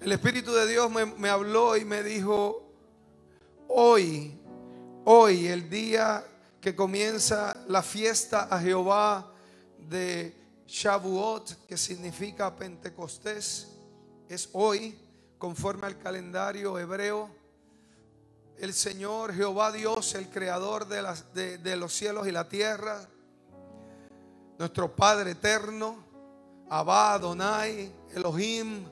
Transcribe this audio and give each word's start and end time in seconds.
El 0.00 0.12
Espíritu 0.12 0.52
de 0.52 0.68
Dios 0.68 0.88
me, 0.90 1.28
habló 1.28 1.76
y 1.76 1.84
me 1.84 2.04
dijo, 2.04 2.70
hoy, 3.66 4.38
hoy, 5.04 5.48
el 5.48 5.68
día 5.68 6.24
que 6.60 6.76
comienza 6.76 7.56
la 7.66 7.82
fiesta 7.82 8.44
a 8.48 8.60
Jehová 8.60 9.32
de 9.88 10.36
Shavuot, 10.68 11.66
que 11.66 11.76
significa 11.76 12.54
Pentecostés, 12.54 13.72
es 14.28 14.48
hoy, 14.52 14.96
conforme 15.36 15.88
al 15.88 15.98
calendario 15.98 16.78
hebreo. 16.78 17.28
El 18.56 18.74
Señor 18.74 19.34
Jehová 19.34 19.72
Dios, 19.72 20.14
el 20.14 20.28
creador 20.28 20.86
de 20.86 21.76
los 21.76 21.92
cielos 21.92 22.28
y 22.28 22.30
la 22.30 22.48
tierra, 22.48 23.08
nuestro 24.58 24.94
Padre 24.94 25.32
eterno, 25.32 26.04
Abba, 26.70 27.14
Adonai, 27.14 27.92
Elohim, 28.14 28.84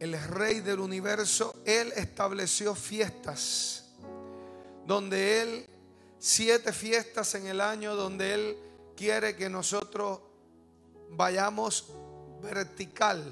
el 0.00 0.20
rey 0.20 0.60
del 0.60 0.80
universo, 0.80 1.54
Él 1.66 1.92
estableció 1.94 2.74
fiestas, 2.74 3.84
donde 4.86 5.42
Él, 5.42 5.66
siete 6.18 6.72
fiestas 6.72 7.34
en 7.34 7.46
el 7.46 7.60
año, 7.60 7.94
donde 7.94 8.34
Él 8.34 8.56
quiere 8.96 9.36
que 9.36 9.50
nosotros 9.50 10.20
vayamos 11.10 11.92
vertical. 12.42 13.22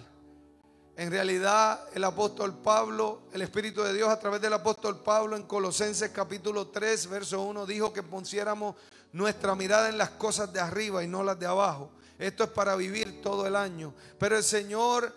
En 0.94 1.10
realidad, 1.10 1.88
el 1.94 2.04
apóstol 2.04 2.58
Pablo, 2.58 3.22
el 3.32 3.40
Espíritu 3.40 3.82
de 3.82 3.94
Dios 3.94 4.10
a 4.10 4.18
través 4.20 4.40
del 4.42 4.52
apóstol 4.52 5.02
Pablo 5.02 5.36
en 5.36 5.44
Colosenses 5.44 6.10
capítulo 6.10 6.68
3, 6.68 7.06
verso 7.06 7.40
1, 7.42 7.64
dijo 7.64 7.92
que 7.94 8.02
pusiéramos 8.02 8.76
nuestra 9.12 9.54
mirada 9.54 9.88
en 9.88 9.96
las 9.96 10.10
cosas 10.10 10.52
de 10.52 10.60
arriba 10.60 11.02
y 11.02 11.06
no 11.06 11.22
las 11.22 11.38
de 11.38 11.46
abajo. 11.46 11.92
Esto 12.18 12.44
es 12.44 12.50
para 12.50 12.74
vivir 12.74 13.22
todo 13.22 13.46
el 13.46 13.54
año. 13.54 13.94
Pero 14.18 14.36
el 14.36 14.42
Señor 14.42 15.14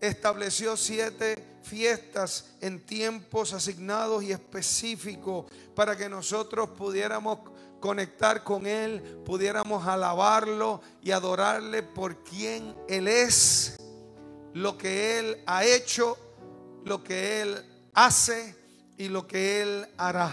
estableció 0.00 0.76
siete 0.76 1.42
fiestas 1.62 2.56
en 2.60 2.84
tiempos 2.84 3.52
asignados 3.52 4.22
y 4.22 4.32
específicos 4.32 5.46
para 5.74 5.96
que 5.96 6.08
nosotros 6.08 6.70
pudiéramos 6.70 7.38
conectar 7.80 8.42
con 8.42 8.66
Él, 8.66 9.02
pudiéramos 9.24 9.86
alabarlo 9.86 10.80
y 11.02 11.10
adorarle 11.10 11.82
por 11.82 12.22
quien 12.22 12.74
Él 12.88 13.08
es, 13.08 13.76
lo 14.54 14.78
que 14.78 15.18
Él 15.18 15.42
ha 15.46 15.64
hecho, 15.64 16.16
lo 16.84 17.02
que 17.02 17.42
Él 17.42 17.64
hace 17.92 18.54
y 18.96 19.08
lo 19.08 19.26
que 19.26 19.60
Él 19.62 19.88
hará. 19.96 20.32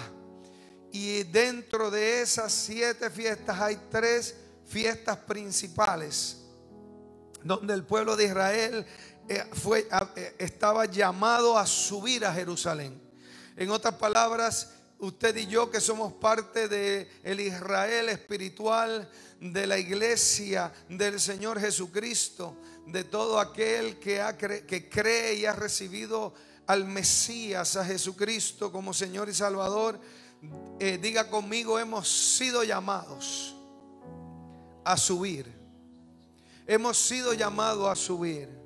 Y 0.92 1.24
dentro 1.24 1.90
de 1.90 2.22
esas 2.22 2.52
siete 2.52 3.10
fiestas 3.10 3.60
hay 3.60 3.78
tres 3.90 4.36
fiestas 4.66 5.18
principales, 5.18 6.38
donde 7.44 7.74
el 7.74 7.84
pueblo 7.84 8.16
de 8.16 8.26
Israel 8.26 8.86
fue, 9.54 9.88
eh, 10.16 10.36
estaba 10.38 10.86
llamado 10.86 11.58
a 11.58 11.66
subir 11.66 12.26
a 12.26 12.34
Jerusalén. 12.34 13.02
En 13.56 13.70
otras 13.70 13.96
palabras, 13.96 14.72
usted 15.00 15.36
y 15.38 15.48
yo 15.48 15.70
que 15.70 15.80
somos 15.80 16.14
parte 16.14 16.68
del 16.68 17.08
el 17.24 17.40
Israel 17.40 18.10
espiritual, 18.10 19.10
de 19.40 19.68
la 19.68 19.78
iglesia 19.78 20.72
del 20.88 21.20
Señor 21.20 21.60
Jesucristo, 21.60 22.58
de 22.88 23.04
todo 23.04 23.40
aquel 23.40 24.00
que, 24.00 24.22
ha 24.22 24.38
que 24.38 24.90
cree 24.90 25.36
y 25.36 25.46
ha 25.46 25.54
recibido 25.54 26.34
al 26.68 26.86
Mesías, 26.86 27.76
a 27.76 27.86
Jesucristo 27.86 28.72
como 28.72 28.94
Señor 28.94 29.30
y 29.30 29.34
Salvador, 29.34 30.00
eh, 30.80 30.98
diga 31.02 31.30
conmigo, 31.30 31.80
hemos 31.80 32.08
sido 32.38 32.64
llamados 32.64 33.56
a 34.84 34.98
subir. 34.98 35.52
Hemos 36.66 36.98
sido 36.98 37.34
llamados 37.34 37.90
a 37.90 37.96
subir. 37.96 38.63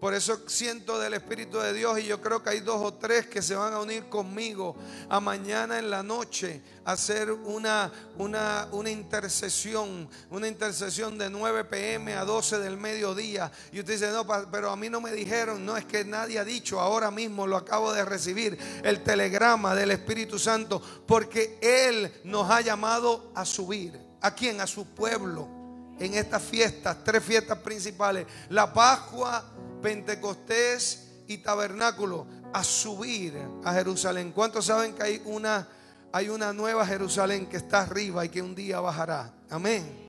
Por 0.00 0.14
eso 0.14 0.38
siento 0.46 0.98
del 1.00 1.14
Espíritu 1.14 1.58
de 1.58 1.72
Dios 1.72 1.98
y 1.98 2.04
yo 2.04 2.20
creo 2.20 2.40
que 2.40 2.50
hay 2.50 2.60
dos 2.60 2.80
o 2.80 2.94
tres 2.94 3.26
que 3.26 3.42
se 3.42 3.56
van 3.56 3.72
a 3.72 3.80
unir 3.80 4.08
conmigo 4.08 4.76
a 5.08 5.18
mañana 5.18 5.78
en 5.78 5.90
la 5.90 6.04
noche 6.04 6.62
a 6.84 6.92
hacer 6.92 7.32
una, 7.32 7.90
una, 8.16 8.68
una 8.70 8.90
intercesión, 8.90 10.08
una 10.30 10.46
intercesión 10.46 11.18
de 11.18 11.28
9 11.28 11.64
pm 11.64 12.14
a 12.14 12.24
12 12.24 12.60
del 12.60 12.76
mediodía. 12.76 13.50
Y 13.72 13.80
usted 13.80 13.94
dice, 13.94 14.12
no, 14.12 14.24
pero 14.52 14.70
a 14.70 14.76
mí 14.76 14.88
no 14.88 15.00
me 15.00 15.10
dijeron, 15.10 15.66
no 15.66 15.76
es 15.76 15.84
que 15.84 16.04
nadie 16.04 16.38
ha 16.38 16.44
dicho, 16.44 16.80
ahora 16.80 17.10
mismo 17.10 17.48
lo 17.48 17.56
acabo 17.56 17.92
de 17.92 18.04
recibir, 18.04 18.56
el 18.84 19.02
telegrama 19.02 19.74
del 19.74 19.90
Espíritu 19.90 20.38
Santo, 20.38 20.80
porque 21.08 21.58
Él 21.60 22.20
nos 22.22 22.48
ha 22.50 22.60
llamado 22.60 23.32
a 23.34 23.44
subir. 23.44 23.98
¿A 24.20 24.32
quién? 24.32 24.60
A 24.60 24.66
su 24.66 24.86
pueblo 24.94 25.57
en 25.98 26.14
estas 26.14 26.42
fiestas, 26.42 26.98
tres 27.04 27.22
fiestas 27.22 27.58
principales, 27.58 28.26
la 28.50 28.72
Pascua, 28.72 29.44
Pentecostés 29.82 31.08
y 31.26 31.38
Tabernáculo, 31.38 32.26
a 32.52 32.64
subir 32.64 33.34
a 33.64 33.72
Jerusalén. 33.74 34.32
¿Cuántos 34.32 34.66
saben 34.66 34.94
que 34.94 35.02
hay 35.02 35.22
una, 35.24 35.68
hay 36.12 36.28
una 36.28 36.52
nueva 36.52 36.86
Jerusalén 36.86 37.46
que 37.46 37.58
está 37.58 37.82
arriba 37.82 38.24
y 38.24 38.28
que 38.28 38.42
un 38.42 38.54
día 38.54 38.80
bajará? 38.80 39.32
Amén. 39.50 40.06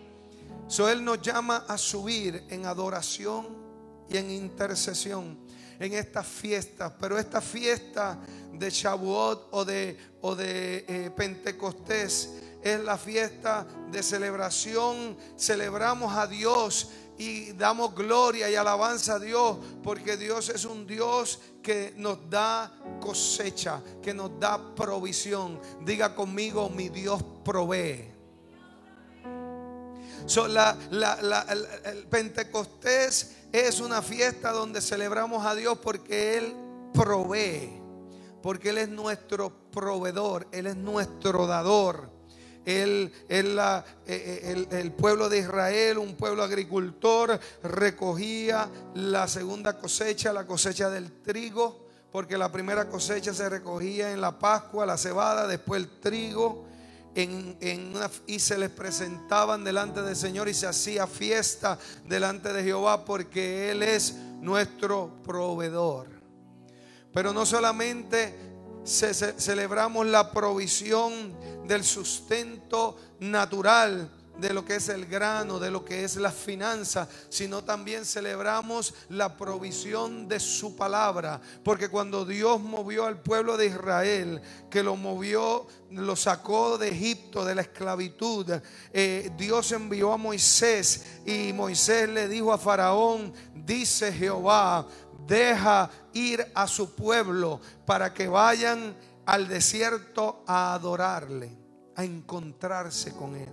So 0.68 0.90
Él 0.90 1.04
nos 1.04 1.22
llama 1.22 1.66
a 1.68 1.78
subir 1.78 2.46
en 2.50 2.66
adoración 2.66 3.48
y 4.10 4.18
en 4.18 4.30
intercesión 4.32 5.50
en 5.80 5.94
estas 5.94 6.28
fiestas, 6.28 6.92
pero 7.00 7.18
esta 7.18 7.40
fiesta 7.40 8.20
de 8.54 8.70
Shavuot 8.70 9.48
o 9.52 9.64
de, 9.64 9.98
o 10.22 10.36
de 10.36 10.86
eh, 10.88 11.12
Pentecostés 11.16 12.30
es 12.64 12.80
la 12.80 12.98
fiesta 12.98 13.66
de 13.92 14.04
celebración. 14.04 15.18
Celebramos 15.38 16.16
a 16.16 16.28
Dios 16.28 16.90
y 17.18 17.52
damos 17.52 17.94
gloria 17.94 18.50
y 18.50 18.56
alabanza 18.56 19.16
a 19.16 19.20
Dios 19.20 19.58
porque 19.84 20.16
Dios 20.16 20.50
es 20.50 20.64
un 20.66 20.88
Dios 20.88 21.40
que 21.62 21.94
nos 21.98 22.30
da 22.30 22.72
cosecha, 23.00 23.82
que 24.02 24.14
nos 24.14 24.40
da 24.40 24.74
provisión. 24.74 25.60
Diga 25.86 26.16
conmigo, 26.16 26.70
mi 26.70 26.90
Dios 26.90 27.22
provee. 27.44 28.14
el 30.36 32.08
Pentecostés 32.10 33.36
es 33.52 33.80
una 33.82 34.02
fiesta 34.02 34.52
donde 34.52 34.80
celebramos 34.80 35.46
a 35.46 35.56
Dios 35.56 35.78
porque 35.80 36.38
Él 36.38 36.56
provee, 36.94 37.82
porque 38.42 38.70
Él 38.70 38.78
es 38.78 38.90
nuestro 38.90 39.50
proveedor, 39.72 40.48
Él 40.52 40.68
es 40.68 40.78
nuestro 40.78 41.48
dador. 41.48 42.19
Eh, 42.66 43.12
eh, 43.30 44.68
el, 44.72 44.92
pueblo 44.92 45.30
de 45.30 45.40
Israel, 45.40 45.98
un 45.98 46.16
pueblo 46.16 46.44
agricultor, 46.44 47.40
recogía 47.64 48.70
la 48.96 49.28
segunda 49.28 49.78
cosecha, 49.78 50.34
la 50.34 50.46
cosecha 50.46 50.90
del 50.90 51.12
trigo, 51.22 51.88
porque 52.12 52.38
la 52.38 52.52
primera 52.52 52.90
cosecha 52.90 53.34
se 53.34 53.50
recogía 53.50 54.12
en 54.12 54.22
la 54.22 54.38
Pascua, 54.38 54.86
la 54.86 54.98
cebada, 54.98 55.48
después 55.48 55.82
el 55.82 55.90
trigo. 56.00 56.66
y 58.28 58.40
se 58.40 58.58
les 58.58 58.70
presentaban 58.70 59.64
delante 59.64 60.02
del 60.02 60.16
Señor 60.16 60.48
y 60.48 60.54
se 60.54 60.68
hacía 60.68 61.08
fiesta 61.08 61.78
delante 62.06 62.54
de 62.54 62.64
Jehová 62.64 63.04
porque 63.04 63.72
Él 63.72 63.84
es 63.84 64.14
nuestro 64.42 65.22
proveedor. 65.24 66.08
Pero 67.12 67.34
no 67.34 67.46
solamente 67.46 68.49
celebramos 68.84 70.06
la 70.08 70.32
provisión 70.32 71.36
del 71.68 71.84
sustento 71.84 72.98
natural 73.20 74.10
de 74.40 74.54
lo 74.54 74.64
que 74.64 74.76
es 74.76 74.90
el 74.90 75.06
grano, 75.06 75.60
de 75.60 75.70
lo 75.70 75.84
que 75.84 76.04
es 76.04 76.16
la 76.16 76.32
finanza, 76.32 77.08
sino 77.30 77.64
también 77.64 78.06
celebramos 78.06 78.94
la 79.10 79.36
provisión 79.36 80.28
de 80.28 80.40
su 80.40 80.76
palabra. 80.76 81.42
Porque 81.64 81.90
cuando 81.90 82.26
Dios 82.26 82.62
movió 82.62 83.06
al 83.06 83.22
pueblo 83.22 83.58
de 83.58 83.68
Israel, 83.68 84.42
que 84.70 84.84
lo 84.84 84.96
movió, 84.96 85.68
lo 85.92 86.16
sacó 86.16 86.78
de 86.78 86.90
Egipto, 86.90 87.44
de 87.44 87.56
la 87.56 87.62
esclavitud, 87.62 88.50
eh, 88.94 89.32
Dios 89.38 89.72
envió 89.72 90.14
a 90.14 90.18
Moisés 90.18 91.20
y 91.26 91.52
Moisés 91.54 92.08
le 92.10 92.28
dijo 92.28 92.54
a 92.54 92.58
Faraón, 92.58 93.34
dice 93.54 94.12
Jehová, 94.12 94.88
deja 95.30 95.90
ir 96.14 96.52
a 96.54 96.68
su 96.68 96.94
pueblo 96.96 97.62
para 97.86 98.14
que 98.14 98.28
vayan 98.28 98.96
al 99.26 99.48
desierto 99.48 100.44
a 100.48 100.74
adorarle, 100.74 101.56
a 101.96 102.04
encontrarse 102.04 103.14
con 103.14 103.36
él. 103.36 103.50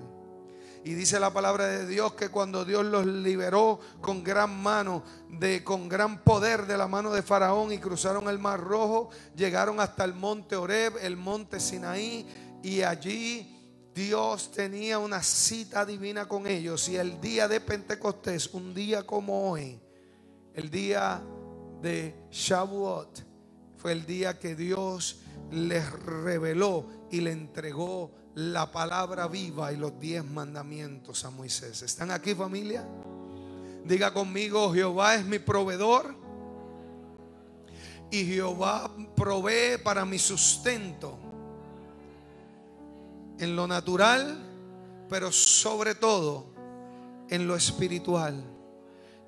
Y 0.84 0.94
dice 0.94 1.19
la 1.19 1.32
palabra 1.32 1.67
de 1.67 1.87
Dios 1.87 2.14
que 2.14 2.28
cuando 2.28 2.64
Dios 2.64 2.84
los 2.87 3.05
liberó 3.05 3.81
con 4.00 4.23
gran 4.23 4.56
mano, 4.62 5.02
de, 5.28 5.64
con 5.64 5.88
gran 5.88 6.23
poder 6.23 6.67
de 6.67 6.78
la 6.78 6.87
mano 6.87 7.12
de 7.12 7.23
Faraón 7.23 7.73
y 7.73 7.79
cruzaron 7.79 8.29
el 8.29 8.38
mar 8.38 8.61
rojo, 8.61 9.11
llegaron 9.34 9.81
hasta 9.81 10.05
el 10.05 10.14
monte 10.14 10.55
Oreb, 10.55 10.94
el 11.02 11.17
monte 11.17 11.58
Sinaí, 11.58 12.26
y 12.62 12.82
allí 12.82 13.90
Dios 13.93 14.52
tenía 14.52 15.00
una 15.00 15.22
cita 15.25 15.84
divina 15.84 16.29
con 16.29 16.46
ellos. 16.46 16.88
Y 16.88 16.96
el 16.96 17.20
día 17.20 17.49
de 17.49 17.61
Pentecostés, 17.61 18.55
un 18.55 18.72
día 18.72 19.05
como 19.05 19.50
hoy, 19.50 19.81
el 20.55 20.70
día 20.70 21.20
de 21.86 22.16
Shavuot, 22.32 23.24
fue 23.76 23.92
el 23.92 24.06
día 24.06 24.40
que 24.40 24.56
Dios 24.56 25.20
les 25.52 25.88
reveló 25.92 26.84
y 27.12 27.20
le 27.20 27.30
entregó 27.30 28.10
la 28.34 28.72
palabra 28.72 29.28
viva 29.28 29.72
y 29.72 29.76
los 29.76 29.96
diez 30.00 30.24
mandamientos 30.24 31.24
a 31.24 31.30
Moisés. 31.30 31.82
¿Están 31.82 32.10
aquí 32.10 32.34
familia? 32.34 32.84
Diga 33.84 34.12
conmigo, 34.12 34.74
Jehová 34.74 35.14
es 35.14 35.24
mi 35.24 35.38
proveedor 35.38 36.12
y 38.10 38.24
Jehová 38.24 38.90
provee 39.14 39.78
para 39.80 40.04
mi 40.04 40.18
sustento 40.18 41.16
en 43.38 43.54
lo 43.54 43.68
natural, 43.68 44.44
pero 45.08 45.30
sobre 45.30 45.94
todo 45.94 46.52
en 47.30 47.46
lo 47.46 47.54
espiritual. 47.54 48.42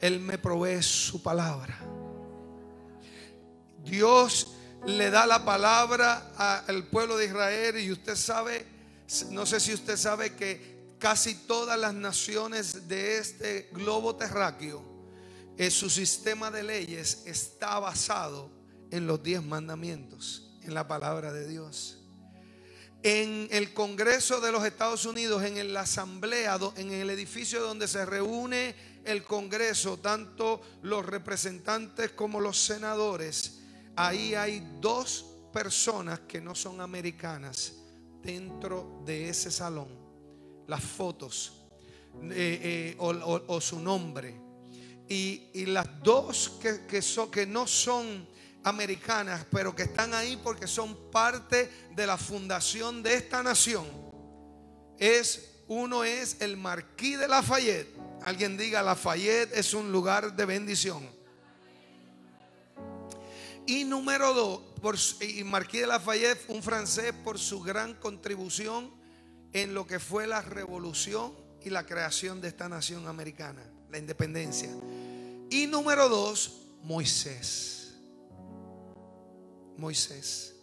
Él 0.01 0.19
me 0.19 0.39
provee 0.39 0.83
su 0.83 1.23
palabra. 1.23 1.98
Dios 3.91 4.49
le 4.87 5.11
da 5.11 5.27
la 5.27 5.45
palabra 5.45 6.65
al 6.67 6.85
pueblo 6.87 7.17
de 7.17 7.27
Israel 7.27 7.79
y 7.79 7.91
usted 7.91 8.17
sabe 8.17 8.79
no 9.31 9.47
sé 9.47 9.59
si 9.59 9.73
usted 9.73 9.97
sabe 9.97 10.35
que 10.35 10.79
casi 10.99 11.35
todas 11.35 11.79
las 11.79 11.95
naciones 11.95 12.89
de 12.89 13.19
este 13.19 13.71
globo 13.73 14.17
terráqueo, 14.17 14.85
en 15.57 15.71
su 15.71 15.89
sistema 15.89 16.51
de 16.51 16.63
leyes 16.63 17.23
está 17.25 17.79
basado 17.79 18.51
en 18.91 19.07
los 19.07 19.23
diez 19.23 19.43
mandamientos, 19.43 20.51
en 20.63 20.75
la 20.75 20.87
palabra 20.87 21.33
de 21.33 21.49
Dios. 21.49 21.99
En 23.03 23.49
el 23.51 23.73
Congreso 23.73 24.41
de 24.41 24.53
los 24.53 24.65
Estados 24.65 25.07
Unidos, 25.07 25.43
en 25.43 25.73
la 25.73 25.81
asamblea, 25.81 26.59
en 26.77 26.91
el 26.93 27.11
edificio 27.11 27.63
donde 27.63 27.89
se 27.89 28.05
reúne 28.05 28.75
el 29.05 29.23
Congreso, 29.25 29.99
tanto 29.99 30.61
los 30.83 31.07
representantes 31.07 32.11
como 32.11 32.41
los 32.41 32.59
senadores, 32.59 33.58
ahí 33.99 34.35
hay 34.35 34.79
dos 34.81 35.25
personas 35.53 36.21
que 36.21 36.41
no 36.41 36.55
son 36.55 36.81
americanas 36.81 37.75
dentro 38.23 39.03
de 39.05 39.29
ese 39.29 39.51
salón 39.51 39.89
las 40.69 40.83
fotos 40.83 41.53
eh, 42.31 42.95
eh, 42.95 42.97
o, 42.99 43.61
su 43.61 43.81
nombre. 43.81 44.35
Y, 45.09 45.67
las 45.67 46.03
dos 46.03 46.59
que, 46.61 46.87
que, 46.87 47.01
que 47.33 47.47
no 47.47 47.67
son 47.67 48.29
americanas, 48.63 49.47
pero 49.51 49.75
que 49.75 49.85
están 49.85 50.15
ahí 50.15 50.39
porque 50.43 50.67
son 50.67 51.11
parte 51.11 51.71
de 51.97 52.07
la 52.07 52.19
fundación 52.19 53.03
de 53.03 53.15
esta 53.15 53.43
nación, 53.43 53.87
es 54.99 55.63
uno 55.69 56.05
es 56.05 56.41
el 56.41 56.57
Marquís 56.57 57.19
de 57.19 57.29
Lafayette. 57.29 57.95
Alguien 58.25 58.57
diga, 58.57 58.83
Lafayette 58.83 59.57
es 59.57 59.75
un 59.75 59.91
lugar 59.91 60.35
de 60.37 60.45
bendición. 60.45 61.18
Y 63.69 63.85
número 63.85 64.33
dos, 64.33 65.19
y 65.21 65.45
Marquis 65.45 65.83
de 65.83 65.89
Lafayette, 65.89 66.49
un 66.49 66.63
francés, 66.63 67.13
por 67.23 67.39
su 67.39 67.61
gran 67.61 67.93
contribución 67.93 68.91
en 69.53 69.75
lo 69.75 69.87
que 69.87 70.01
fue 70.01 70.27
la 70.27 70.41
revolución 70.41 71.35
y 71.63 71.69
la 71.69 71.85
creación 71.85 72.41
de 72.41 72.49
esta 72.49 72.67
nación 72.71 73.07
americana, 73.07 73.63
la 73.91 73.99
independencia. 73.99 74.71
Y 75.51 75.67
número 75.67 76.09
dos, 76.09 76.63
Moisés. 76.83 77.93
Moisés. 79.77 80.55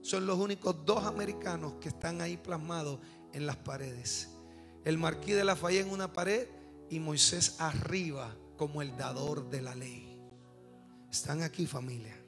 Son 0.00 0.24
los 0.24 0.38
únicos 0.38 0.86
dos 0.86 1.02
americanos 1.02 1.74
que 1.80 1.88
están 1.88 2.20
ahí 2.20 2.36
plasmados 2.36 3.00
en 3.32 3.44
las 3.44 3.56
paredes. 3.56 4.28
El 4.84 4.98
Marquis 4.98 5.34
de 5.34 5.42
Lafayette 5.42 5.86
en 5.86 5.92
una 5.92 6.12
pared 6.12 6.46
y 6.88 7.00
Moisés 7.00 7.56
arriba 7.58 8.36
como 8.56 8.82
el 8.82 8.96
dador 8.96 9.50
de 9.50 9.62
la 9.62 9.74
ley. 9.74 10.16
Están 11.10 11.42
aquí 11.42 11.66
familia. 11.66 12.21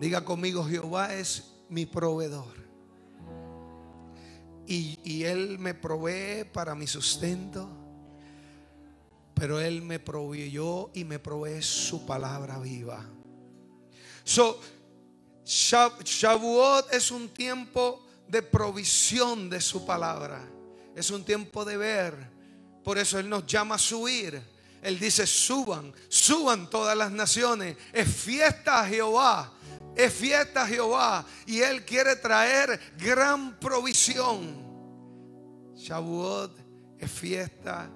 Diga 0.00 0.24
conmigo, 0.24 0.64
Jehová 0.64 1.14
es 1.14 1.52
mi 1.68 1.86
proveedor. 1.86 2.60
Y, 4.66 5.24
Él 5.24 5.58
me 5.58 5.74
provee 5.74 6.44
para 6.44 6.74
mi 6.74 6.86
sustento. 6.86 7.68
Pero 9.34 9.60
Él 9.60 9.82
me 9.82 9.98
proveyó 9.98 10.90
y 10.94 11.04
me 11.04 11.18
provee 11.18 11.60
su 11.60 12.06
palabra 12.06 12.58
viva. 12.58 13.04
So, 14.22 14.60
Shavuot 15.44 16.92
es 16.92 17.10
un 17.10 17.28
tiempo 17.30 18.06
de 18.28 18.42
provisión 18.42 19.50
de 19.50 19.60
su 19.60 19.84
palabra. 19.84 20.40
Es 20.94 21.10
un 21.10 21.24
tiempo 21.24 21.64
de 21.64 21.76
ver. 21.76 22.14
Por 22.84 22.96
eso 22.96 23.18
Él 23.18 23.28
nos 23.28 23.44
llama 23.46 23.74
a 23.74 23.78
subir. 23.78 24.40
Él 24.82 24.98
dice, 24.98 25.26
suban, 25.26 25.92
suban 26.08 26.70
todas 26.70 26.96
las 26.96 27.10
naciones. 27.10 27.76
Es 27.92 28.08
fiesta 28.08 28.80
a 28.80 28.86
Jehová 28.86 29.52
es 29.94 30.12
fiesta 30.12 30.66
Jehová 30.66 31.26
y 31.46 31.60
Él 31.60 31.84
quiere 31.84 32.16
traer 32.16 32.80
gran 32.98 33.58
provisión. 33.58 34.70
Shavuot 35.76 36.56
es 36.98 37.10
fiesta 37.10 37.90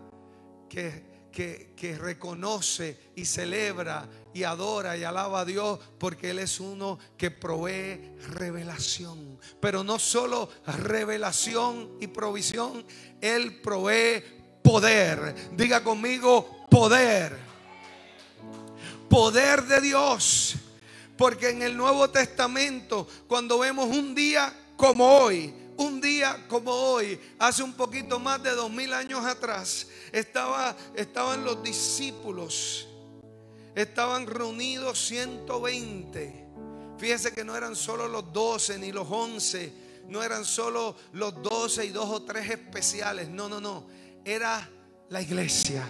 que, 0.69 1.15
que, 1.31 1.97
reconoce 1.99 3.13
y 3.15 3.25
celebra 3.25 4.09
y 4.33 4.43
adora 4.43 4.97
y 4.97 5.05
alaba 5.05 5.41
a 5.41 5.45
Dios 5.45 5.79
porque 5.99 6.31
Él 6.31 6.39
es 6.39 6.61
uno 6.61 6.99
que 7.17 7.31
provee 7.31 8.17
revelación. 8.31 9.39
Pero 9.61 9.85
no 9.85 9.99
solo 9.99 10.49
revelación 10.67 11.97
y 12.01 12.07
provisión, 12.09 12.85
Él 13.21 13.61
provee 13.61 14.23
poder. 14.63 15.35
Diga 15.55 15.85
conmigo, 15.85 16.64
poder. 16.75 17.38
Poder 19.09 19.62
de 19.62 19.81
Dios 19.81 20.56
porque 21.17 21.50
en 21.50 21.62
el 21.62 21.76
Nuevo 21.76 22.11
Testamento, 22.11 23.06
cuando 23.29 23.61
vemos 23.61 23.87
un 23.87 24.15
día 24.15 24.53
como 24.76 25.06
hoy, 25.06 25.55
un 25.76 26.00
día 26.00 26.44
como 26.49 26.73
hoy, 26.73 27.21
hace 27.38 27.62
un 27.62 27.75
poquito 27.75 28.19
más 28.19 28.43
de 28.43 28.50
dos 28.50 28.71
mil 28.71 28.93
años 28.93 29.25
atrás, 29.25 29.87
estaba, 30.11 30.76
estaban 30.97 31.44
los 31.44 31.62
discípulos, 31.62 32.88
estaban 33.77 34.27
reunidos 34.27 35.06
120. 35.06 36.44
Fíjese 36.99 37.32
que 37.32 37.44
no 37.44 37.56
eran 37.56 37.77
solo 37.77 38.09
los 38.09 38.32
12 38.32 38.79
ni 38.81 38.91
los 38.91 39.06
11, 39.09 39.73
no 40.09 40.23
eran 40.25 40.44
solo 40.44 40.97
los 41.12 41.41
12 41.41 41.87
y 41.87 41.91
dos 41.91 42.11
o 42.11 42.23
tres 42.23 42.50
especiales, 42.50 43.29
no, 43.29 43.49
no, 43.49 43.61
no, 43.61 43.87
era 44.25 44.69
la 45.11 45.23
iglesia. 45.23 45.87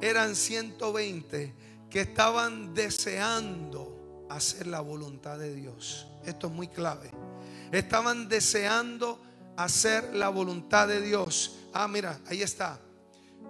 Eran 0.00 0.34
120 0.36 1.54
que 1.90 2.00
estaban 2.00 2.74
deseando 2.74 4.26
hacer 4.28 4.66
la 4.66 4.80
voluntad 4.80 5.38
de 5.38 5.54
Dios. 5.54 6.06
Esto 6.24 6.48
es 6.48 6.52
muy 6.52 6.68
clave. 6.68 7.10
Estaban 7.70 8.28
deseando 8.28 9.20
hacer 9.56 10.14
la 10.14 10.28
voluntad 10.28 10.88
de 10.88 11.00
Dios. 11.00 11.58
Ah, 11.72 11.88
mira, 11.88 12.20
ahí 12.26 12.42
está. 12.42 12.80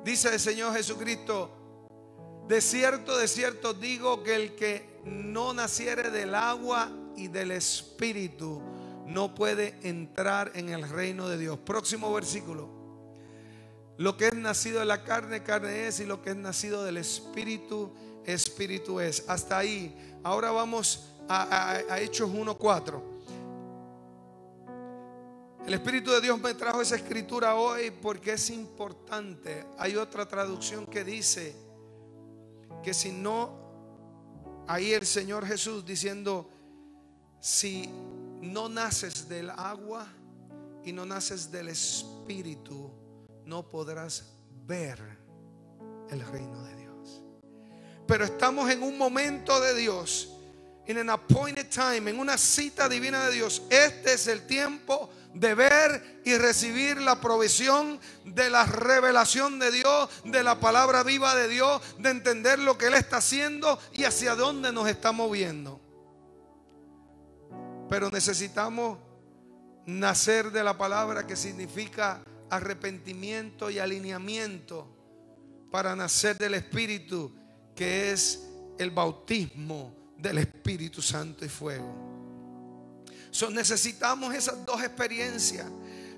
Dice 0.04 0.32
el 0.32 0.40
Señor 0.40 0.74
Jesucristo, 0.74 2.44
de 2.48 2.60
cierto, 2.60 3.16
de 3.16 3.26
cierto 3.26 3.72
digo 3.72 4.22
que 4.22 4.34
el 4.34 4.54
que 4.54 5.00
no 5.04 5.54
naciere 5.54 6.10
del 6.10 6.34
agua 6.34 6.90
y 7.16 7.28
del 7.28 7.52
espíritu 7.52 8.60
no 9.06 9.34
puede 9.34 9.78
entrar 9.82 10.52
en 10.54 10.68
el 10.68 10.88
reino 10.88 11.28
de 11.28 11.38
Dios. 11.38 11.58
Próximo 11.58 12.12
versículo. 12.12 12.68
Lo 13.96 14.16
que 14.16 14.28
es 14.28 14.34
nacido 14.34 14.80
de 14.80 14.86
la 14.86 15.04
carne, 15.04 15.42
carne 15.42 15.86
es, 15.86 16.00
y 16.00 16.04
lo 16.04 16.20
que 16.22 16.30
es 16.30 16.36
nacido 16.36 16.82
del 16.84 16.96
espíritu, 16.96 17.92
espíritu 18.24 19.00
es. 19.00 19.24
Hasta 19.28 19.58
ahí 19.58 20.14
Ahora 20.24 20.50
vamos 20.52 21.04
a, 21.28 21.98
Hechos 21.98 22.30
1.4. 22.30 23.02
El 25.66 25.74
Espíritu 25.74 26.12
de 26.12 26.22
Dios 26.22 26.40
me 26.40 26.54
trajo 26.54 26.80
esa 26.80 26.96
escritura 26.96 27.56
hoy 27.56 27.90
porque 27.90 28.32
es 28.32 28.48
importante. 28.48 29.66
Hay 29.76 29.96
otra 29.96 30.26
traducción 30.26 30.86
que 30.86 31.04
dice 31.04 31.54
que 32.82 32.94
si 32.94 33.12
no, 33.12 34.64
ahí 34.66 34.94
el 34.94 35.04
Señor 35.04 35.44
Jesús 35.44 35.84
diciendo, 35.84 36.48
si 37.38 37.86
no 38.40 38.70
naces 38.70 39.28
del 39.28 39.50
agua 39.50 40.06
y 40.84 40.92
no 40.92 41.04
naces 41.04 41.50
del 41.52 41.68
Espíritu, 41.68 42.90
no 43.46 43.68
podrás 43.68 44.24
ver 44.66 44.98
el 46.10 46.20
reino 46.26 46.62
de 46.62 46.76
Dios. 46.76 47.22
Pero 48.06 48.24
estamos 48.24 48.70
en 48.70 48.82
un 48.82 48.98
momento 48.98 49.60
de 49.60 49.74
Dios, 49.74 50.30
en 50.86 50.98
an 50.98 51.10
appointed 51.10 51.68
time, 51.68 52.10
en 52.10 52.18
una 52.18 52.36
cita 52.36 52.88
divina 52.88 53.26
de 53.26 53.34
Dios. 53.34 53.62
Este 53.70 54.14
es 54.14 54.26
el 54.26 54.46
tiempo 54.46 55.10
de 55.34 55.54
ver 55.54 56.20
y 56.24 56.36
recibir 56.36 57.00
la 57.00 57.20
provisión 57.20 57.98
de 58.24 58.50
la 58.50 58.64
revelación 58.64 59.58
de 59.58 59.72
Dios, 59.72 60.08
de 60.24 60.42
la 60.42 60.60
palabra 60.60 61.02
viva 61.02 61.34
de 61.34 61.48
Dios, 61.48 61.82
de 61.98 62.10
entender 62.10 62.58
lo 62.58 62.78
que 62.78 62.86
Él 62.86 62.94
está 62.94 63.16
haciendo 63.16 63.78
y 63.92 64.04
hacia 64.04 64.36
dónde 64.36 64.72
nos 64.72 64.88
está 64.88 65.12
moviendo. 65.12 65.80
Pero 67.90 68.10
necesitamos 68.10 68.98
nacer 69.86 70.50
de 70.50 70.64
la 70.64 70.78
palabra 70.78 71.26
que 71.26 71.36
significa 71.36 72.22
arrepentimiento 72.56 73.70
y 73.70 73.78
alineamiento 73.78 74.88
para 75.70 75.96
nacer 75.96 76.38
del 76.38 76.54
Espíritu 76.54 77.32
que 77.74 78.12
es 78.12 78.48
el 78.78 78.90
bautismo 78.90 80.14
del 80.16 80.38
Espíritu 80.38 81.02
Santo 81.02 81.44
y 81.44 81.48
fuego. 81.48 83.02
So, 83.30 83.50
necesitamos 83.50 84.34
esas 84.34 84.64
dos 84.64 84.80
experiencias. 84.82 85.66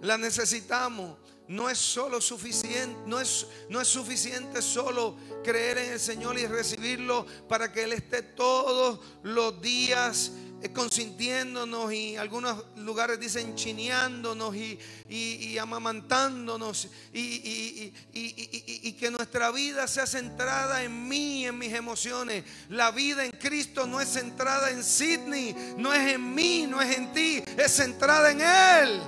la 0.03 0.19
necesitamos. 0.19 1.19
No 1.49 1.71
es 1.71 1.79
solo 1.79 2.21
suficiente, 2.21 2.99
no 3.07 3.21
es, 3.21 3.47
no 3.71 3.81
es 3.81 3.87
suficiente 3.87 4.61
solo 4.61 5.17
creer 5.45 5.79
en 5.79 5.93
el 5.93 6.01
Señor 6.01 6.37
y 6.37 6.47
recibirlo 6.47 7.25
para 7.49 7.73
que 7.73 7.85
Él 7.85 7.93
esté 7.93 8.21
todos 8.21 8.99
los 9.23 9.63
días 9.63 10.33
consintiéndonos 10.73 11.93
y 11.93 12.17
algunos 12.17 12.65
lugares 12.77 13.21
dicen 13.21 13.55
chineándonos 13.55 14.55
y, 14.57 14.79
y, 15.09 15.59
amamantándonos 15.59 16.89
y, 17.13 17.93
y, 18.13 18.93
que 18.93 19.11
nuestra 19.11 19.51
vida 19.51 19.87
sea 19.87 20.07
centrada 20.07 20.83
en 20.83 21.09
mí, 21.09 21.47
en 21.47 21.59
mis 21.59 21.73
emociones. 21.73 22.45
La 22.69 22.91
vida 22.91 23.25
en 23.25 23.33
Cristo 23.33 23.87
no 23.87 24.01
es 24.01 24.09
centrada 24.09 24.71
en 24.71 24.83
Sidney, 24.83 25.75
no 25.77 25.93
es 25.93 26.15
en 26.15 26.35
mí, 26.35 26.67
no 26.67 26.81
es 26.81 26.97
en 26.97 27.13
ti, 27.13 27.43
es 27.57 27.73
centrada 27.73 28.31
en 28.31 28.41
Él. 28.41 29.03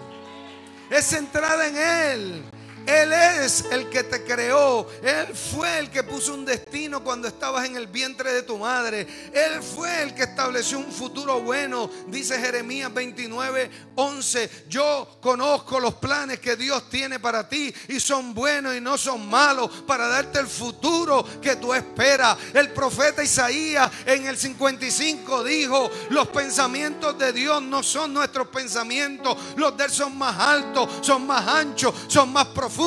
Es 0.90 1.06
centrada 1.06 1.66
en 1.66 1.76
Él. 1.76 2.57
Él 2.88 3.12
es 3.12 3.66
el 3.70 3.90
que 3.90 4.02
te 4.02 4.24
creó. 4.24 4.88
Él 5.02 5.26
fue 5.34 5.78
el 5.78 5.90
que 5.90 6.02
puso 6.02 6.32
un 6.32 6.46
destino 6.46 7.04
cuando 7.04 7.28
estabas 7.28 7.66
en 7.66 7.76
el 7.76 7.86
vientre 7.86 8.32
de 8.32 8.42
tu 8.42 8.56
madre. 8.56 9.06
Él 9.30 9.62
fue 9.62 10.04
el 10.04 10.14
que 10.14 10.22
estableció 10.22 10.78
un 10.78 10.90
futuro 10.90 11.38
bueno. 11.42 11.90
Dice 12.06 12.40
Jeremías 12.40 12.92
29, 12.94 13.70
11. 13.94 14.64
Yo 14.70 15.18
conozco 15.20 15.78
los 15.80 15.96
planes 15.96 16.40
que 16.40 16.56
Dios 16.56 16.88
tiene 16.88 17.20
para 17.20 17.46
ti 17.46 17.74
y 17.88 18.00
son 18.00 18.32
buenos 18.32 18.74
y 18.74 18.80
no 18.80 18.96
son 18.96 19.28
malos 19.28 19.70
para 19.86 20.08
darte 20.08 20.38
el 20.38 20.46
futuro 20.46 21.26
que 21.42 21.56
tú 21.56 21.74
esperas. 21.74 22.38
El 22.54 22.70
profeta 22.70 23.22
Isaías 23.22 23.90
en 24.06 24.26
el 24.26 24.38
55 24.38 25.44
dijo, 25.44 25.90
los 26.08 26.28
pensamientos 26.28 27.18
de 27.18 27.34
Dios 27.34 27.60
no 27.60 27.82
son 27.82 28.14
nuestros 28.14 28.48
pensamientos. 28.48 29.36
Los 29.56 29.76
de 29.76 29.84
Él 29.84 29.90
son 29.90 30.16
más 30.16 30.38
altos, 30.38 30.88
son 31.02 31.26
más 31.26 31.46
anchos, 31.46 31.94
son 32.08 32.32
más 32.32 32.46
profundos 32.46 32.77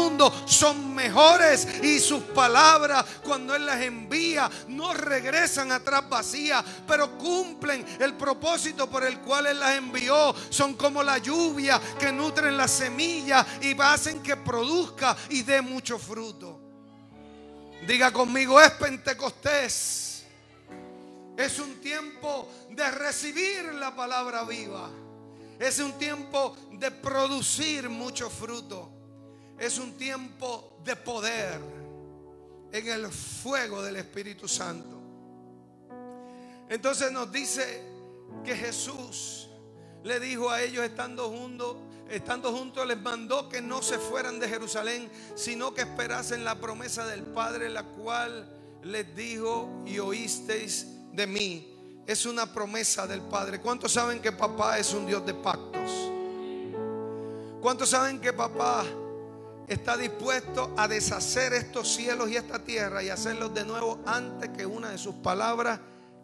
son 0.45 0.95
mejores 0.95 1.67
y 1.83 1.99
sus 1.99 2.23
palabras 2.23 3.05
cuando 3.23 3.55
Él 3.55 3.65
las 3.65 3.81
envía 3.81 4.49
no 4.69 4.93
regresan 4.93 5.71
atrás 5.71 6.07
vacías, 6.09 6.63
pero 6.87 7.17
cumplen 7.17 7.85
el 7.99 8.13
propósito 8.13 8.89
por 8.89 9.03
el 9.03 9.19
cual 9.19 9.47
Él 9.47 9.59
las 9.59 9.75
envió. 9.75 10.33
Son 10.49 10.75
como 10.75 11.03
la 11.03 11.17
lluvia 11.17 11.81
que 11.99 12.11
nutren 12.11 12.55
la 12.55 12.67
semilla 12.67 13.45
y 13.61 13.79
hacen 13.81 14.21
que 14.21 14.37
produzca 14.37 15.15
y 15.29 15.43
dé 15.43 15.61
mucho 15.61 15.99
fruto. 15.99 16.59
Diga 17.85 18.11
conmigo, 18.11 18.61
es 18.61 18.71
Pentecostés. 18.71 20.25
Es 21.35 21.59
un 21.59 21.81
tiempo 21.81 22.47
de 22.69 22.89
recibir 22.91 23.73
la 23.73 23.95
palabra 23.95 24.43
viva. 24.43 24.89
Es 25.59 25.79
un 25.79 25.93
tiempo 25.97 26.55
de 26.73 26.91
producir 26.91 27.89
mucho 27.89 28.29
fruto 28.29 29.00
es 29.61 29.77
un 29.77 29.93
tiempo 29.93 30.79
de 30.83 30.95
poder 30.95 31.59
en 32.71 32.87
el 32.87 33.07
fuego 33.11 33.83
del 33.83 33.97
Espíritu 33.97 34.47
Santo. 34.47 34.99
Entonces 36.67 37.11
nos 37.11 37.31
dice 37.31 37.83
que 38.43 38.55
Jesús 38.55 39.49
le 40.03 40.19
dijo 40.19 40.49
a 40.49 40.63
ellos 40.63 40.83
estando 40.83 41.29
juntos, 41.29 41.75
estando 42.09 42.51
juntos 42.51 42.87
les 42.87 42.99
mandó 42.99 43.49
que 43.49 43.61
no 43.61 43.83
se 43.83 43.99
fueran 43.99 44.39
de 44.39 44.49
Jerusalén, 44.49 45.11
sino 45.35 45.75
que 45.75 45.81
esperasen 45.81 46.43
la 46.43 46.55
promesa 46.55 47.05
del 47.05 47.21
Padre, 47.21 47.69
la 47.69 47.83
cual 47.83 48.49
les 48.81 49.15
dijo 49.15 49.69
y 49.85 49.99
oísteis 49.99 50.87
de 51.13 51.27
mí. 51.27 52.03
Es 52.07 52.25
una 52.25 52.51
promesa 52.51 53.05
del 53.05 53.21
Padre. 53.21 53.61
¿Cuántos 53.61 53.91
saben 53.91 54.21
que 54.21 54.31
papá 54.31 54.79
es 54.79 54.91
un 54.91 55.05
Dios 55.05 55.23
de 55.23 55.35
pactos? 55.35 55.91
¿Cuántos 57.61 57.89
saben 57.89 58.19
que 58.19 58.33
papá 58.33 58.83
está 59.67 59.97
dispuesto 59.97 60.73
a 60.77 60.87
deshacer 60.87 61.53
estos 61.53 61.93
cielos 61.93 62.29
y 62.29 62.35
esta 62.35 62.59
tierra 62.63 63.03
y 63.03 63.09
hacerlos 63.09 63.53
de 63.53 63.65
nuevo 63.65 63.99
antes 64.05 64.49
que 64.49 64.65
una 64.65 64.89
de 64.89 64.97
sus 64.97 65.15
palabras 65.15 65.79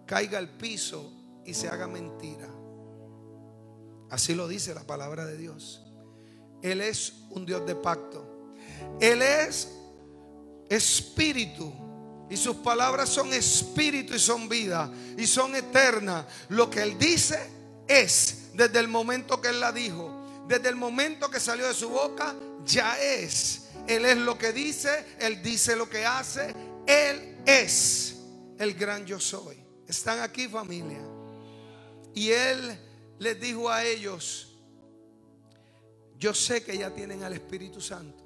caiga 0.05 0.37
al 0.37 0.49
piso 0.49 1.11
y 1.45 1.53
se 1.53 1.67
haga 1.67 1.87
mentira. 1.87 2.47
Así 4.09 4.35
lo 4.35 4.47
dice 4.47 4.73
la 4.73 4.83
palabra 4.83 5.25
de 5.25 5.37
Dios. 5.37 5.83
Él 6.61 6.81
es 6.81 7.13
un 7.29 7.45
Dios 7.45 7.65
de 7.65 7.75
pacto. 7.75 8.53
Él 8.99 9.21
es 9.21 9.69
espíritu. 10.69 11.73
Y 12.29 12.35
sus 12.35 12.57
palabras 12.57 13.09
son 13.09 13.33
espíritu 13.33 14.13
y 14.15 14.19
son 14.19 14.49
vida. 14.49 14.91
Y 15.17 15.27
son 15.27 15.55
eternas. 15.55 16.25
Lo 16.49 16.69
que 16.69 16.81
Él 16.81 16.97
dice 16.97 17.39
es 17.87 18.49
desde 18.53 18.79
el 18.79 18.87
momento 18.87 19.41
que 19.41 19.49
Él 19.49 19.59
la 19.59 19.71
dijo. 19.71 20.45
Desde 20.47 20.69
el 20.69 20.75
momento 20.75 21.29
que 21.29 21.39
salió 21.39 21.67
de 21.67 21.73
su 21.73 21.89
boca 21.89 22.33
ya 22.67 22.99
es. 23.01 23.69
Él 23.87 24.05
es 24.05 24.17
lo 24.17 24.37
que 24.37 24.51
dice, 24.51 25.05
Él 25.19 25.41
dice 25.41 25.75
lo 25.75 25.89
que 25.89 26.05
hace, 26.05 26.53
Él 26.85 27.37
es 27.45 28.17
el 28.59 28.73
gran 28.73 29.05
yo 29.05 29.19
soy. 29.19 29.57
Están 29.87 30.19
aquí 30.19 30.47
familia. 30.47 31.01
Y 32.13 32.31
Él 32.31 32.77
les 33.19 33.39
dijo 33.39 33.69
a 33.69 33.83
ellos, 33.85 34.57
yo 36.19 36.33
sé 36.33 36.63
que 36.63 36.77
ya 36.77 36.93
tienen 36.93 37.23
al 37.23 37.33
Espíritu 37.33 37.79
Santo. 37.79 38.23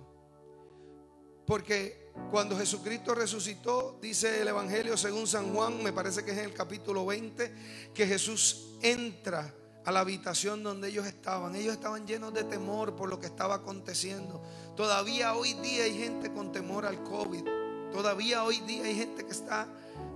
Porque 1.45 2.09
cuando 2.31 2.57
Jesucristo 2.57 3.13
resucitó, 3.13 3.99
dice 4.01 4.41
el 4.41 4.47
Evangelio 4.47 4.97
según 4.97 5.27
San 5.27 5.53
Juan, 5.53 5.83
me 5.83 5.93
parece 5.93 6.23
que 6.23 6.31
es 6.31 6.37
en 6.37 6.45
el 6.45 6.53
capítulo 6.53 7.05
20, 7.05 7.91
que 7.93 8.07
Jesús 8.07 8.77
entra 8.81 9.53
a 9.85 9.91
la 9.91 10.01
habitación 10.01 10.63
donde 10.63 10.89
ellos 10.89 11.05
estaban. 11.05 11.55
Ellos 11.55 11.73
estaban 11.73 12.05
llenos 12.05 12.33
de 12.33 12.43
temor 12.43 12.95
por 12.95 13.09
lo 13.09 13.19
que 13.19 13.25
estaba 13.25 13.55
aconteciendo. 13.55 14.41
Todavía 14.75 15.35
hoy 15.35 15.53
día 15.55 15.85
hay 15.85 15.97
gente 15.97 16.31
con 16.31 16.51
temor 16.51 16.85
al 16.85 17.03
COVID. 17.03 17.43
Todavía 17.91 18.43
hoy 18.43 18.59
día 18.61 18.85
hay 18.85 18.95
gente 18.95 19.25
que 19.25 19.31
está 19.31 19.67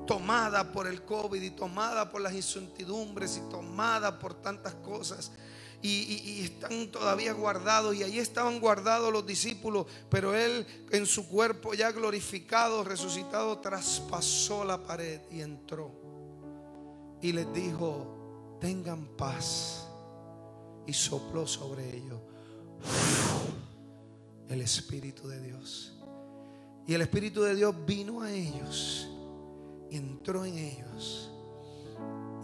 tomada 0.06 0.72
por 0.72 0.88
el 0.88 1.04
COVID 1.04 1.42
y 1.42 1.50
tomada 1.52 2.10
por 2.12 2.22
las 2.22 2.34
incertidumbres 2.34 3.38
y 3.38 3.50
tomada 3.50 4.20
por 4.20 4.34
tantas 4.36 4.76
cosas. 4.76 5.32
Y, 5.82 6.44
están 6.44 6.88
todavía 6.88 7.34
guardados. 7.34 7.96
Y 7.96 8.02
ahí 8.02 8.18
estaban 8.18 8.60
guardados 8.60 9.12
los 9.12 9.26
discípulos. 9.26 9.86
Pero 10.10 10.34
Él 10.36 10.66
en 10.92 11.06
su 11.06 11.28
cuerpo 11.28 11.74
ya 11.74 11.92
glorificado, 11.92 12.84
resucitado, 12.84 13.60
traspasó 13.60 14.64
la 14.64 14.82
pared 14.82 15.22
y 15.30 15.42
entró. 15.42 15.92
Y 17.22 17.34
les 17.34 17.52
dijo, 17.54 18.15
tengan 18.60 19.06
paz. 19.18 19.82
Y 20.88 20.94
sopló 20.94 21.48
sobre 21.48 21.98
ellos 21.98 22.20
el 24.50 24.62
Espíritu 24.62 25.28
de 25.28 25.42
Dios. 25.42 25.94
Y 26.88 26.94
el 26.94 27.02
Espíritu 27.02 27.42
de 27.42 27.56
Dios 27.56 27.76
vino 27.86 28.22
a 28.22 28.32
ellos 28.32 29.08
y 29.90 29.98
entró 29.98 30.46
en 30.46 30.58
ellos. 30.58 31.32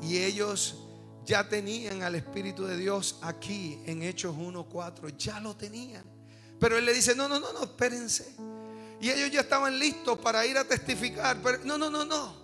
Y 0.01 0.17
ellos 0.17 0.77
ya 1.25 1.47
tenían 1.47 2.01
al 2.01 2.15
Espíritu 2.15 2.65
de 2.65 2.77
Dios 2.77 3.19
aquí 3.21 3.79
en 3.85 4.01
Hechos 4.01 4.35
1.4. 4.35 5.15
Ya 5.17 5.39
lo 5.39 5.55
tenían. 5.55 6.03
Pero 6.59 6.77
Él 6.77 6.85
le 6.85 6.93
dice, 6.93 7.15
no, 7.15 7.27
no, 7.27 7.39
no, 7.39 7.53
no, 7.53 7.63
espérense. 7.63 8.35
Y 8.99 9.09
ellos 9.09 9.31
ya 9.31 9.41
estaban 9.41 9.77
listos 9.77 10.17
para 10.19 10.45
ir 10.45 10.57
a 10.57 10.63
testificar. 10.63 11.37
Pero 11.43 11.59
no, 11.63 11.77
no, 11.77 11.89
no, 11.89 12.05
no. 12.05 12.41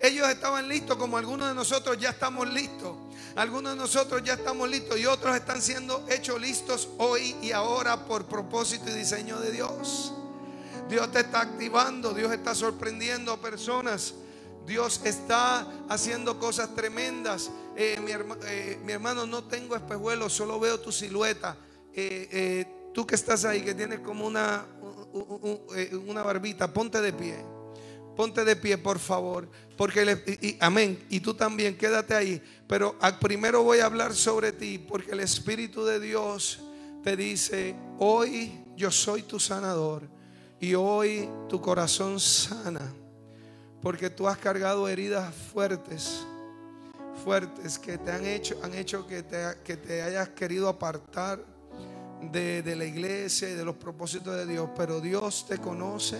Ellos 0.00 0.28
estaban 0.28 0.66
listos 0.68 0.96
como 0.96 1.18
algunos 1.18 1.48
de 1.48 1.54
nosotros 1.54 1.98
ya 1.98 2.10
estamos 2.10 2.48
listos. 2.48 2.96
Algunos 3.36 3.72
de 3.72 3.78
nosotros 3.78 4.22
ya 4.24 4.34
estamos 4.34 4.68
listos 4.68 4.98
y 4.98 5.06
otros 5.06 5.36
están 5.36 5.62
siendo 5.62 6.04
hechos 6.08 6.40
listos 6.40 6.88
hoy 6.98 7.36
y 7.42 7.52
ahora 7.52 8.04
por 8.06 8.26
propósito 8.26 8.90
y 8.90 8.94
diseño 8.94 9.38
de 9.38 9.52
Dios. 9.52 10.12
Dios 10.88 11.12
te 11.12 11.20
está 11.20 11.42
activando, 11.42 12.12
Dios 12.12 12.32
está 12.32 12.54
sorprendiendo 12.54 13.32
a 13.32 13.40
personas. 13.40 14.14
Dios 14.66 15.00
está 15.04 15.66
haciendo 15.88 16.38
cosas 16.38 16.74
tremendas. 16.74 17.50
Eh, 17.76 17.96
eh, 18.46 18.78
mi, 18.84 18.92
hermano, 18.92 19.26
no 19.26 19.44
tengo 19.44 19.74
espejuelos, 19.76 20.32
solo 20.32 20.58
veo 20.60 20.80
tu 20.80 20.92
silueta. 20.92 21.56
Eh, 21.92 22.90
tú 22.92 23.06
que 23.06 23.14
estás 23.14 23.44
ahí, 23.44 23.62
que 23.62 23.74
tienes 23.74 24.00
como 24.00 24.26
una, 24.26 24.66
una 26.06 26.22
barbita, 26.22 26.72
ponte 26.72 27.00
de 27.00 27.12
pie. 27.12 27.44
Ponte 28.16 28.44
de 28.44 28.56
pie, 28.56 28.76
por 28.76 28.98
favor. 28.98 29.48
Porque 29.80 30.58
amén. 30.60 31.06
Y 31.08 31.20
tú 31.20 31.32
también, 31.32 31.74
quédate 31.74 32.14
ahí. 32.14 32.42
Pero 32.68 32.98
primero 33.18 33.62
voy 33.62 33.78
a 33.78 33.86
hablar 33.86 34.12
sobre 34.12 34.52
ti. 34.52 34.76
Porque 34.76 35.12
el 35.12 35.20
Espíritu 35.20 35.86
de 35.86 35.98
Dios 35.98 36.60
te 37.02 37.16
dice: 37.16 37.74
Hoy 37.98 38.62
yo 38.76 38.90
soy 38.90 39.22
tu 39.22 39.40
sanador. 39.40 40.02
Y 40.60 40.74
hoy 40.74 41.26
tu 41.48 41.62
corazón 41.62 42.20
sana. 42.20 42.92
Porque 43.80 44.10
tú 44.10 44.28
has 44.28 44.36
cargado 44.36 44.86
heridas 44.86 45.34
fuertes. 45.34 46.26
Fuertes 47.24 47.78
que 47.78 47.96
te 47.96 48.12
han 48.12 48.26
hecho, 48.26 48.60
han 48.62 48.74
hecho 48.74 49.06
que 49.06 49.22
te, 49.22 49.42
que 49.64 49.78
te 49.78 50.02
hayas 50.02 50.28
querido 50.28 50.68
apartar 50.68 51.42
de, 52.30 52.60
de 52.60 52.76
la 52.76 52.84
iglesia 52.84 53.48
y 53.48 53.54
de 53.54 53.64
los 53.64 53.76
propósitos 53.76 54.36
de 54.36 54.44
Dios. 54.44 54.68
Pero 54.76 55.00
Dios 55.00 55.46
te 55.48 55.56
conoce. 55.56 56.18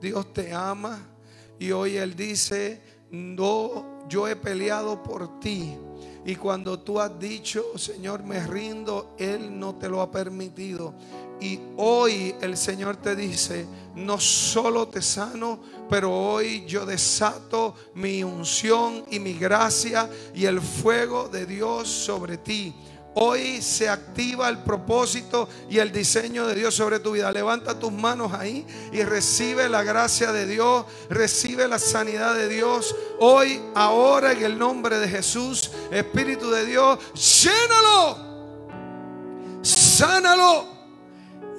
Dios 0.00 0.32
te 0.32 0.54
ama 0.54 1.12
y 1.58 1.70
hoy 1.72 1.96
Él 1.96 2.14
dice, 2.14 2.80
no, 3.10 4.06
yo 4.08 4.28
he 4.28 4.36
peleado 4.36 5.02
por 5.02 5.40
ti 5.40 5.76
Y 6.24 6.34
cuando 6.34 6.80
tú 6.80 6.98
has 7.00 7.18
dicho, 7.20 7.78
Señor, 7.78 8.24
me 8.24 8.44
rindo, 8.44 9.14
Él 9.16 9.58
no 9.58 9.76
te 9.76 9.88
lo 9.88 10.00
ha 10.00 10.10
permitido. 10.10 10.92
Y 11.40 11.60
hoy 11.76 12.34
el 12.40 12.56
Señor 12.56 12.96
te 12.96 13.14
dice, 13.14 13.66
no 13.94 14.18
solo 14.18 14.88
te 14.88 15.02
sano, 15.02 15.60
pero 15.88 16.12
hoy 16.12 16.64
yo 16.66 16.84
desato 16.84 17.76
mi 17.94 18.24
unción 18.24 19.04
y 19.08 19.20
mi 19.20 19.34
gracia 19.34 20.10
y 20.34 20.46
el 20.46 20.60
fuego 20.60 21.28
de 21.28 21.46
Dios 21.46 21.86
sobre 21.86 22.38
ti. 22.38 22.74
Hoy 23.18 23.62
se 23.62 23.88
activa 23.88 24.46
el 24.50 24.58
propósito 24.58 25.48
y 25.70 25.78
el 25.78 25.90
diseño 25.90 26.46
de 26.46 26.54
Dios 26.54 26.74
sobre 26.74 27.00
tu 27.00 27.12
vida. 27.12 27.32
Levanta 27.32 27.78
tus 27.78 27.90
manos 27.90 28.34
ahí 28.34 28.66
y 28.92 29.02
recibe 29.04 29.70
la 29.70 29.82
gracia 29.82 30.32
de 30.32 30.44
Dios, 30.44 30.84
recibe 31.08 31.66
la 31.66 31.78
sanidad 31.78 32.34
de 32.34 32.46
Dios. 32.46 32.94
Hoy, 33.18 33.58
ahora, 33.74 34.32
en 34.32 34.44
el 34.44 34.58
nombre 34.58 34.98
de 34.98 35.08
Jesús, 35.08 35.70
Espíritu 35.90 36.50
de 36.50 36.66
Dios, 36.66 36.98
llénalo, 37.42 38.18
sánalo 39.62 40.66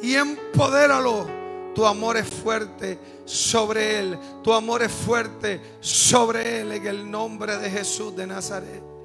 y 0.04 0.14
empodéralo. 0.14 1.26
Tu 1.74 1.84
amor 1.88 2.18
es 2.18 2.28
fuerte 2.28 3.00
sobre 3.26 3.98
él. 3.98 4.20
Tu 4.44 4.54
amor 4.54 4.84
es 4.84 4.92
fuerte 4.92 5.60
sobre 5.80 6.62
él 6.62 6.72
en 6.74 6.86
el 6.86 7.10
nombre 7.10 7.58
de 7.58 7.68
Jesús 7.72 8.16
de 8.16 8.28
Nazaret. 8.28 8.97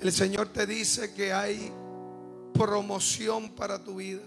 El 0.00 0.12
Señor 0.12 0.48
te 0.48 0.66
dice 0.66 1.14
que 1.14 1.32
hay 1.32 1.72
promoción 2.52 3.50
para 3.50 3.82
tu 3.82 3.96
vida. 3.96 4.22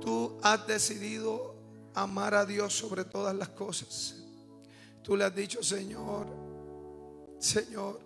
Tú 0.00 0.38
has 0.42 0.66
decidido 0.66 1.54
amar 1.94 2.34
a 2.34 2.44
Dios 2.44 2.74
sobre 2.74 3.04
todas 3.04 3.34
las 3.34 3.48
cosas. 3.50 4.16
Tú 5.02 5.16
le 5.16 5.24
has 5.24 5.34
dicho, 5.34 5.62
Señor, 5.62 6.26
Señor, 7.38 8.00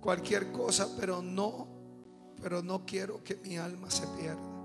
cualquier 0.00 0.52
cosa, 0.52 0.88
pero 0.98 1.22
no, 1.22 1.68
pero 2.42 2.62
no 2.62 2.84
quiero 2.84 3.22
que 3.22 3.36
mi 3.36 3.56
alma 3.56 3.90
se 3.90 4.06
pierda. 4.08 4.58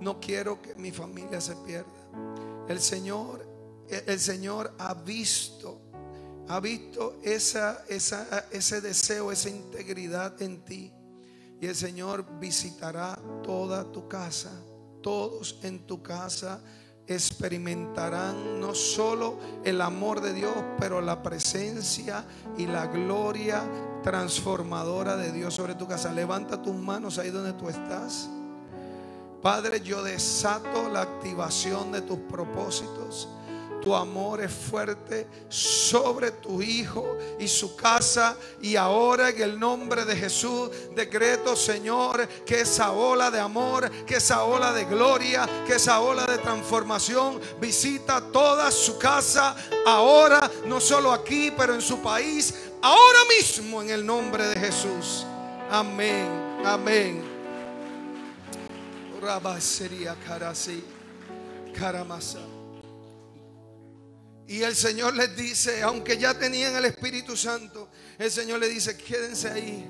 No 0.00 0.20
quiero 0.20 0.60
que 0.60 0.74
mi 0.74 0.90
familia 0.90 1.40
se 1.40 1.56
pierda. 1.56 1.88
El 2.68 2.80
Señor, 2.80 3.46
el 3.88 4.20
Señor 4.20 4.74
ha 4.78 4.94
visto 4.94 5.80
ha 6.48 6.60
visto 6.60 7.18
esa, 7.22 7.84
ese 7.88 8.80
deseo, 8.80 9.32
esa 9.32 9.48
integridad 9.48 10.40
en 10.42 10.64
ti. 10.64 10.92
Y 11.60 11.66
el 11.66 11.74
Señor 11.74 12.38
visitará 12.38 13.18
toda 13.42 13.90
tu 13.90 14.08
casa. 14.08 14.50
Todos 15.02 15.58
en 15.62 15.86
tu 15.86 16.02
casa 16.02 16.60
experimentarán 17.06 18.60
no 18.60 18.74
solo 18.74 19.38
el 19.64 19.80
amor 19.80 20.20
de 20.20 20.32
Dios, 20.32 20.54
pero 20.78 21.00
la 21.00 21.22
presencia 21.22 22.24
y 22.56 22.66
la 22.66 22.86
gloria 22.86 23.62
transformadora 24.02 25.16
de 25.16 25.32
Dios 25.32 25.54
sobre 25.54 25.74
tu 25.74 25.86
casa. 25.86 26.12
Levanta 26.12 26.62
tus 26.62 26.74
manos 26.74 27.18
ahí 27.18 27.30
donde 27.30 27.52
tú 27.54 27.68
estás. 27.68 28.28
Padre, 29.42 29.80
yo 29.82 30.02
desato 30.02 30.88
la 30.88 31.02
activación 31.02 31.92
de 31.92 32.00
tus 32.00 32.18
propósitos 32.20 33.28
tu 33.84 33.94
amor 33.94 34.40
es 34.40 34.50
fuerte 34.50 35.26
sobre 35.50 36.30
tu 36.30 36.62
hijo 36.62 37.18
y 37.38 37.46
su 37.46 37.76
casa. 37.76 38.34
Y 38.62 38.76
ahora 38.76 39.28
en 39.28 39.42
el 39.42 39.60
nombre 39.60 40.06
de 40.06 40.16
Jesús 40.16 40.70
decreto, 40.96 41.54
Señor, 41.54 42.26
que 42.46 42.62
esa 42.62 42.92
ola 42.92 43.30
de 43.30 43.38
amor, 43.38 43.90
que 44.06 44.16
esa 44.16 44.44
ola 44.44 44.72
de 44.72 44.86
gloria, 44.86 45.46
que 45.66 45.74
esa 45.74 46.00
ola 46.00 46.24
de 46.24 46.38
transformación 46.38 47.38
visita 47.60 48.22
toda 48.32 48.70
su 48.70 48.98
casa. 48.98 49.54
Ahora, 49.86 50.50
no 50.64 50.80
solo 50.80 51.12
aquí, 51.12 51.52
pero 51.54 51.74
en 51.74 51.82
su 51.82 52.00
país. 52.00 52.54
Ahora 52.80 53.18
mismo 53.38 53.82
en 53.82 53.90
el 53.90 54.06
nombre 54.06 54.46
de 54.48 54.58
Jesús. 54.58 55.26
Amén. 55.70 56.26
Amén. 56.64 57.22
sería 59.60 60.16
Caramasa. 61.78 62.53
Y 64.46 64.62
el 64.62 64.76
Señor 64.76 65.14
les 65.14 65.34
dice, 65.36 65.82
aunque 65.82 66.18
ya 66.18 66.38
tenían 66.38 66.76
el 66.76 66.84
Espíritu 66.84 67.36
Santo, 67.36 67.88
el 68.18 68.30
Señor 68.30 68.60
les 68.60 68.70
dice, 68.70 68.96
quédense 68.96 69.48
ahí. 69.48 69.88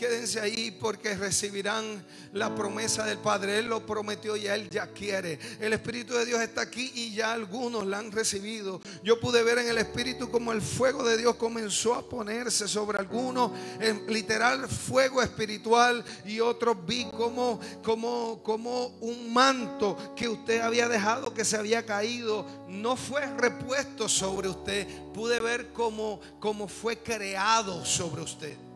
Quédense 0.00 0.40
ahí 0.40 0.70
porque 0.70 1.14
recibirán 1.14 2.02
la 2.32 2.54
promesa 2.54 3.04
del 3.04 3.18
Padre. 3.18 3.58
Él 3.58 3.66
lo 3.66 3.84
prometió 3.84 4.34
y 4.34 4.46
Él 4.46 4.70
ya 4.70 4.86
quiere. 4.86 5.38
El 5.60 5.74
Espíritu 5.74 6.14
de 6.14 6.24
Dios 6.24 6.40
está 6.40 6.62
aquí 6.62 6.90
y 6.94 7.12
ya 7.12 7.34
algunos 7.34 7.86
la 7.86 7.98
han 7.98 8.10
recibido. 8.10 8.80
Yo 9.04 9.20
pude 9.20 9.42
ver 9.42 9.58
en 9.58 9.68
el 9.68 9.76
Espíritu 9.76 10.30
como 10.30 10.52
el 10.52 10.62
fuego 10.62 11.04
de 11.04 11.18
Dios 11.18 11.34
comenzó 11.34 11.92
a 11.92 12.08
ponerse 12.08 12.66
sobre 12.66 12.96
algunos. 12.96 13.52
En 13.78 14.06
literal 14.06 14.66
fuego 14.68 15.20
espiritual. 15.20 16.02
Y 16.24 16.40
otros 16.40 16.78
vi 16.86 17.04
como, 17.10 17.60
como, 17.82 18.42
como 18.42 18.86
un 19.02 19.30
manto 19.34 20.14
que 20.16 20.30
usted 20.30 20.62
había 20.62 20.88
dejado 20.88 21.34
que 21.34 21.44
se 21.44 21.58
había 21.58 21.84
caído. 21.84 22.46
No 22.68 22.96
fue 22.96 23.26
repuesto 23.36 24.08
sobre 24.08 24.48
usted. 24.48 24.88
Pude 25.12 25.40
ver 25.40 25.74
cómo, 25.74 26.22
cómo 26.38 26.68
fue 26.68 26.96
creado 26.96 27.84
sobre 27.84 28.22
usted 28.22 28.69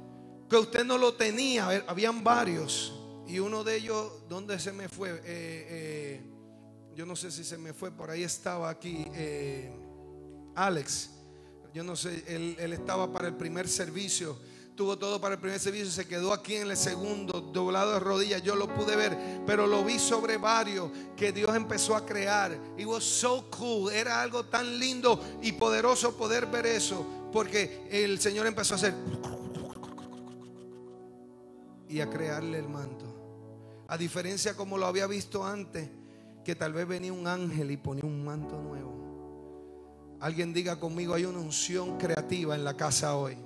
que 0.55 0.61
usted 0.61 0.85
no 0.85 0.99
lo 0.99 1.14
tenía. 1.14 1.85
Habían 1.88 2.23
varios. 2.23 2.95
Y 3.27 3.40
uno 3.40 3.64
de 3.64 3.77
ellos, 3.77 4.12
¿dónde 4.29 4.61
se 4.61 4.73
me 4.73 4.88
fue? 4.88 5.11
Eh, 5.11 5.23
eh, 5.25 6.23
yo 6.95 7.05
no 7.07 7.17
sé 7.17 7.33
si 7.33 7.43
se 7.43 7.59
me 7.59 7.73
fue, 7.73 7.90
por 7.90 8.09
ahí 8.11 8.23
estaba 8.23 8.71
aquí 8.71 9.05
eh, 9.14 9.73
Alex. 10.55 11.11
Yo 11.73 11.83
no 11.83 11.97
sé, 11.97 12.23
él, 12.29 12.57
él, 12.61 12.73
estaba 12.73 13.12
para 13.12 13.27
el 13.27 13.35
primer 13.35 13.67
servicio. 13.67 14.38
Tuvo 14.77 14.97
todo 14.97 15.21
para 15.21 15.35
el 15.35 15.40
primer 15.40 15.59
servicio, 15.59 15.90
se 15.90 16.07
quedó 16.07 16.33
aquí 16.33 16.55
en 16.55 16.71
el 16.71 16.77
segundo, 16.77 17.40
doblado 17.40 17.95
de 17.95 17.99
rodillas. 17.99 18.43
Yo 18.43 18.55
lo 18.55 18.73
pude 18.73 18.95
ver, 18.95 19.17
pero 19.47 19.67
lo 19.67 19.85
vi 19.85 19.99
sobre 19.99 20.37
varios 20.37 20.90
que 21.17 21.33
Dios 21.33 21.55
empezó 21.57 21.97
a 21.97 22.07
crear. 22.07 22.57
It 22.79 22.87
was 22.87 23.03
so 23.03 23.51
cool. 23.51 23.90
Era 23.93 24.23
algo 24.23 24.45
tan 24.45 24.79
lindo 24.79 25.21
y 25.43 25.51
poderoso 25.53 26.17
poder 26.17 26.47
ver 26.47 26.67
eso, 26.67 27.29
porque 27.33 27.88
el 27.90 28.21
Señor 28.21 28.47
empezó 28.47 28.75
a 28.75 28.77
hacer 28.77 28.95
y 31.88 32.01
a 32.01 32.11
crearle 32.11 32.59
el 32.59 32.68
manto. 32.68 33.85
A 33.88 33.97
diferencia 33.97 34.57
como 34.57 34.79
lo 34.79 34.87
había 34.87 35.07
visto 35.07 35.44
antes, 35.44 35.88
que 36.44 36.55
tal 36.55 36.73
vez 36.73 36.87
venía 36.87 37.12
un 37.12 37.27
ángel 37.27 37.70
y 37.70 37.77
ponía 37.77 38.05
un 38.05 38.25
manto 38.25 38.61
nuevo. 38.61 40.16
Alguien 40.20 40.53
diga 40.53 40.79
conmigo, 40.79 41.14
hay 41.14 41.25
una 41.25 41.38
unción 41.38 41.99
creativa 41.99 42.55
en 42.55 42.64
la 42.64 42.77
casa 42.77 43.16
hoy. 43.16 43.37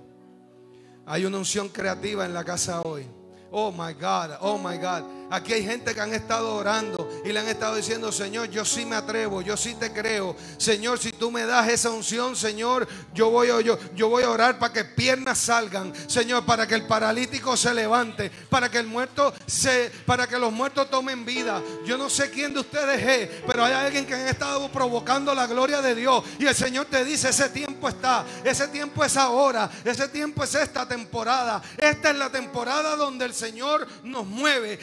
Hay 1.07 1.25
una 1.25 1.39
unción 1.39 1.69
creativa 1.69 2.25
en 2.25 2.35
la 2.35 2.45
casa 2.45 2.83
hoy. 2.83 3.07
Oh 3.51 3.73
my 3.73 3.95
God, 3.95 4.37
oh 4.41 4.59
my 4.59 4.77
God. 4.77 5.18
Aquí 5.31 5.53
hay 5.53 5.65
gente 5.65 5.95
que 5.95 6.01
han 6.01 6.15
estado 6.15 6.55
orando 6.55 7.09
y 7.25 7.33
le 7.33 7.41
han 7.41 7.49
estado 7.49 7.77
diciendo, 7.77 8.11
Señor, 8.11 8.49
yo 8.51 8.65
sí 8.65 8.87
me 8.87 8.97
atrevo, 8.97 9.43
yo 9.43 9.57
sí 9.57 9.75
te 9.75 9.93
creo. 9.93 10.35
Señor, 10.57 10.99
si 10.99 11.13
tú 11.13 11.31
me 11.31 11.45
das 11.45 11.69
esa 11.69 11.91
unción, 11.91 12.35
Señor, 12.35 12.89
yo 13.13 13.31
voy, 13.31 13.51
a, 13.51 13.61
yo, 13.61 13.79
yo 13.95 14.09
voy 14.09 14.23
a 14.23 14.31
orar 14.31 14.59
para 14.59 14.73
que 14.73 14.85
piernas 14.85 15.39
salgan. 15.39 15.93
Señor, 16.09 16.47
para 16.47 16.67
que 16.67 16.75
el 16.75 16.87
paralítico 16.87 17.57
se 17.57 17.75
levante, 17.75 18.31
para 18.49 18.71
que 18.71 18.79
el 18.79 18.87
muerto 18.87 19.35
se, 19.47 19.91
para 20.07 20.27
que 20.27 20.39
los 20.39 20.53
muertos 20.53 20.89
tomen 20.89 21.27
vida. 21.27 21.63
Yo 21.85 21.99
no 21.99 22.09
sé 22.09 22.31
quién 22.31 22.55
de 22.55 22.61
ustedes 22.61 23.07
es, 23.07 23.43
pero 23.47 23.65
hay 23.65 23.75
alguien 23.75 24.07
que 24.07 24.15
han 24.15 24.29
estado 24.29 24.71
provocando 24.73 25.35
la 25.35 25.47
gloria 25.47 25.83
de 25.83 25.95
Dios. 25.95 26.25
Y 26.39 26.47
el 26.47 26.55
Señor 26.55 26.87
te 26.87 27.05
dice, 27.05 27.29
ese 27.29 27.51
tiempo 27.51 27.89
está, 27.89 28.25
ese 28.45 28.69
tiempo 28.69 29.05
es 29.05 29.17
ahora, 29.17 29.71
ese 29.85 30.09
tiempo 30.09 30.45
es 30.45 30.55
esta 30.55 30.89
temporada. 30.89 31.63
Esta 31.77 32.11
es 32.11 32.17
la 32.17 32.31
temporada 32.31 32.97
donde 32.97 33.27
el 33.27 33.35
Señor 33.35 33.87
nos 34.05 34.27
mueve. 34.27 34.79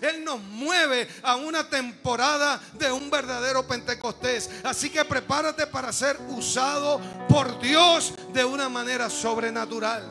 Él 0.00 0.24
nos 0.24 0.40
mueve 0.40 1.08
a 1.22 1.36
una 1.36 1.68
temporada 1.68 2.60
de 2.74 2.90
un 2.90 3.10
verdadero 3.10 3.66
Pentecostés. 3.66 4.50
Así 4.64 4.90
que 4.90 5.04
prepárate 5.04 5.66
para 5.66 5.92
ser 5.92 6.18
usado 6.28 7.00
por 7.28 7.60
Dios 7.60 8.14
de 8.32 8.44
una 8.44 8.68
manera 8.68 9.10
sobrenatural. 9.10 10.04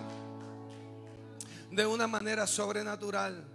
De 1.72 1.86
una 1.86 2.08
manera 2.08 2.46
sobrenatural. 2.48 3.51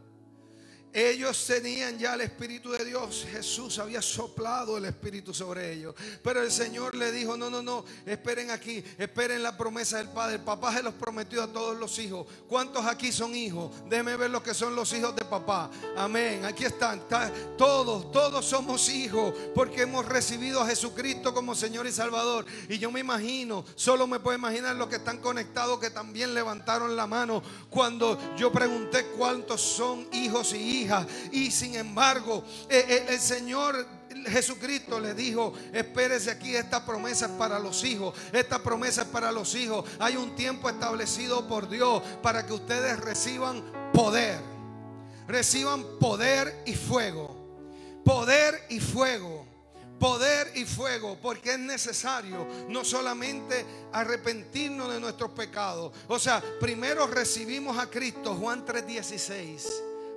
Ellos 0.97 1.45
tenían 1.47 1.99
ya 1.99 2.15
el 2.15 2.23
Espíritu 2.23 2.71
de 2.71 2.83
Dios. 2.83 3.27
Jesús 3.31 3.79
había 3.79 4.01
soplado 4.01 4.79
el 4.79 4.87
Espíritu 4.87 5.35
sobre 5.35 5.71
ellos. 5.71 5.95
Pero 6.23 6.43
el 6.43 6.51
Señor 6.51 6.95
le 6.95 7.13
dijo, 7.13 7.37
no, 7.37 7.51
no, 7.51 7.63
no, 7.63 7.85
esperen 8.07 8.51
aquí, 8.51 8.83
esperen 8.97 9.43
la 9.43 9.59
promesa 9.59 9.99
del 9.99 10.09
Padre. 10.09 10.39
Papá 10.39 10.75
se 10.75 10.83
los 10.83 10.95
prometió 10.95 11.43
a 11.43 11.49
todos 11.49 11.77
los 11.77 11.99
hijos. 11.99 12.27
¿Cuántos 12.49 12.87
aquí 12.87 13.13
son 13.13 13.37
hijos? 13.37 13.73
Déjenme 13.91 14.17
ver 14.17 14.31
los 14.31 14.43
que 14.43 14.55
son 14.55 14.75
los 14.75 14.91
hijos 14.95 15.15
de 15.15 15.27
papá. 15.27 15.71
Amén. 15.99 16.47
Aquí 16.47 16.65
están. 16.65 17.03
Todos, 17.59 18.11
todos 18.11 18.47
somos 18.47 18.89
hijos 18.89 19.35
porque 19.55 19.83
hemos 19.83 20.07
recibido 20.07 20.63
a 20.63 20.67
Jesucristo 20.67 21.35
como 21.35 21.55
Señor 21.55 21.87
y 21.87 21.93
Salvador. 21.93 22.47
Y 22.71 22.79
yo 22.79 22.91
me 22.91 23.01
imagino, 23.01 23.67
solo 23.75 24.07
me 24.07 24.19
puedo 24.19 24.39
imaginar 24.39 24.75
los 24.77 24.89
que 24.89 24.97
están 24.97 25.19
conectados 25.19 25.79
que 25.79 25.91
también 25.91 26.33
levantaron 26.33 26.97
la 26.97 27.07
mano 27.07 27.43
cuando 27.69 28.19
yo 28.39 28.51
pregunté 28.51 29.09
cuántos 29.19 29.61
son 29.61 30.09
hijos 30.11 30.55
y 30.55 30.57
hijas 30.57 30.86
y 31.33 31.51
sin 31.51 31.75
embargo, 31.75 32.45
eh, 32.69 32.85
eh, 32.89 33.07
el 33.11 33.21
Señor 33.21 33.87
Jesucristo 34.29 34.99
le 34.99 35.15
dijo, 35.15 35.53
espérese 35.73 36.31
aquí, 36.31 36.55
esta 36.55 36.85
promesa 36.85 37.27
es 37.27 37.33
para 37.33 37.59
los 37.59 37.85
hijos, 37.85 38.15
esta 38.33 38.63
promesa 38.63 39.03
es 39.03 39.09
para 39.09 39.31
los 39.33 39.55
hijos. 39.55 39.85
Hay 39.99 40.17
un 40.17 40.35
tiempo 40.35 40.69
establecido 40.69 41.47
por 41.47 41.69
Dios 41.69 42.03
para 42.23 42.47
que 42.47 42.53
ustedes 42.53 42.99
reciban 42.99 43.63
poder, 43.93 44.41
reciban 45.29 45.85
poder 46.01 46.63
y 46.67 46.75
fuego, 46.75 47.37
poder 48.05 48.65
y 48.69 48.81
fuego 48.81 49.47
poder 49.99 50.53
y 50.55 50.65
fuego, 50.65 51.19
porque 51.21 51.53
es 51.53 51.59
necesario 51.59 52.47
no 52.69 52.85
solamente 52.85 53.65
arrepentirnos 53.93 54.93
de 54.93 55.01
nuestros 55.01 55.31
pecados. 55.31 55.93
O 56.09 56.19
sea, 56.19 56.43
primero 56.61 57.07
recibimos 57.07 57.79
a 57.79 57.89
Cristo, 57.89 58.35
Juan 58.35 58.65
3:16, 58.65 59.63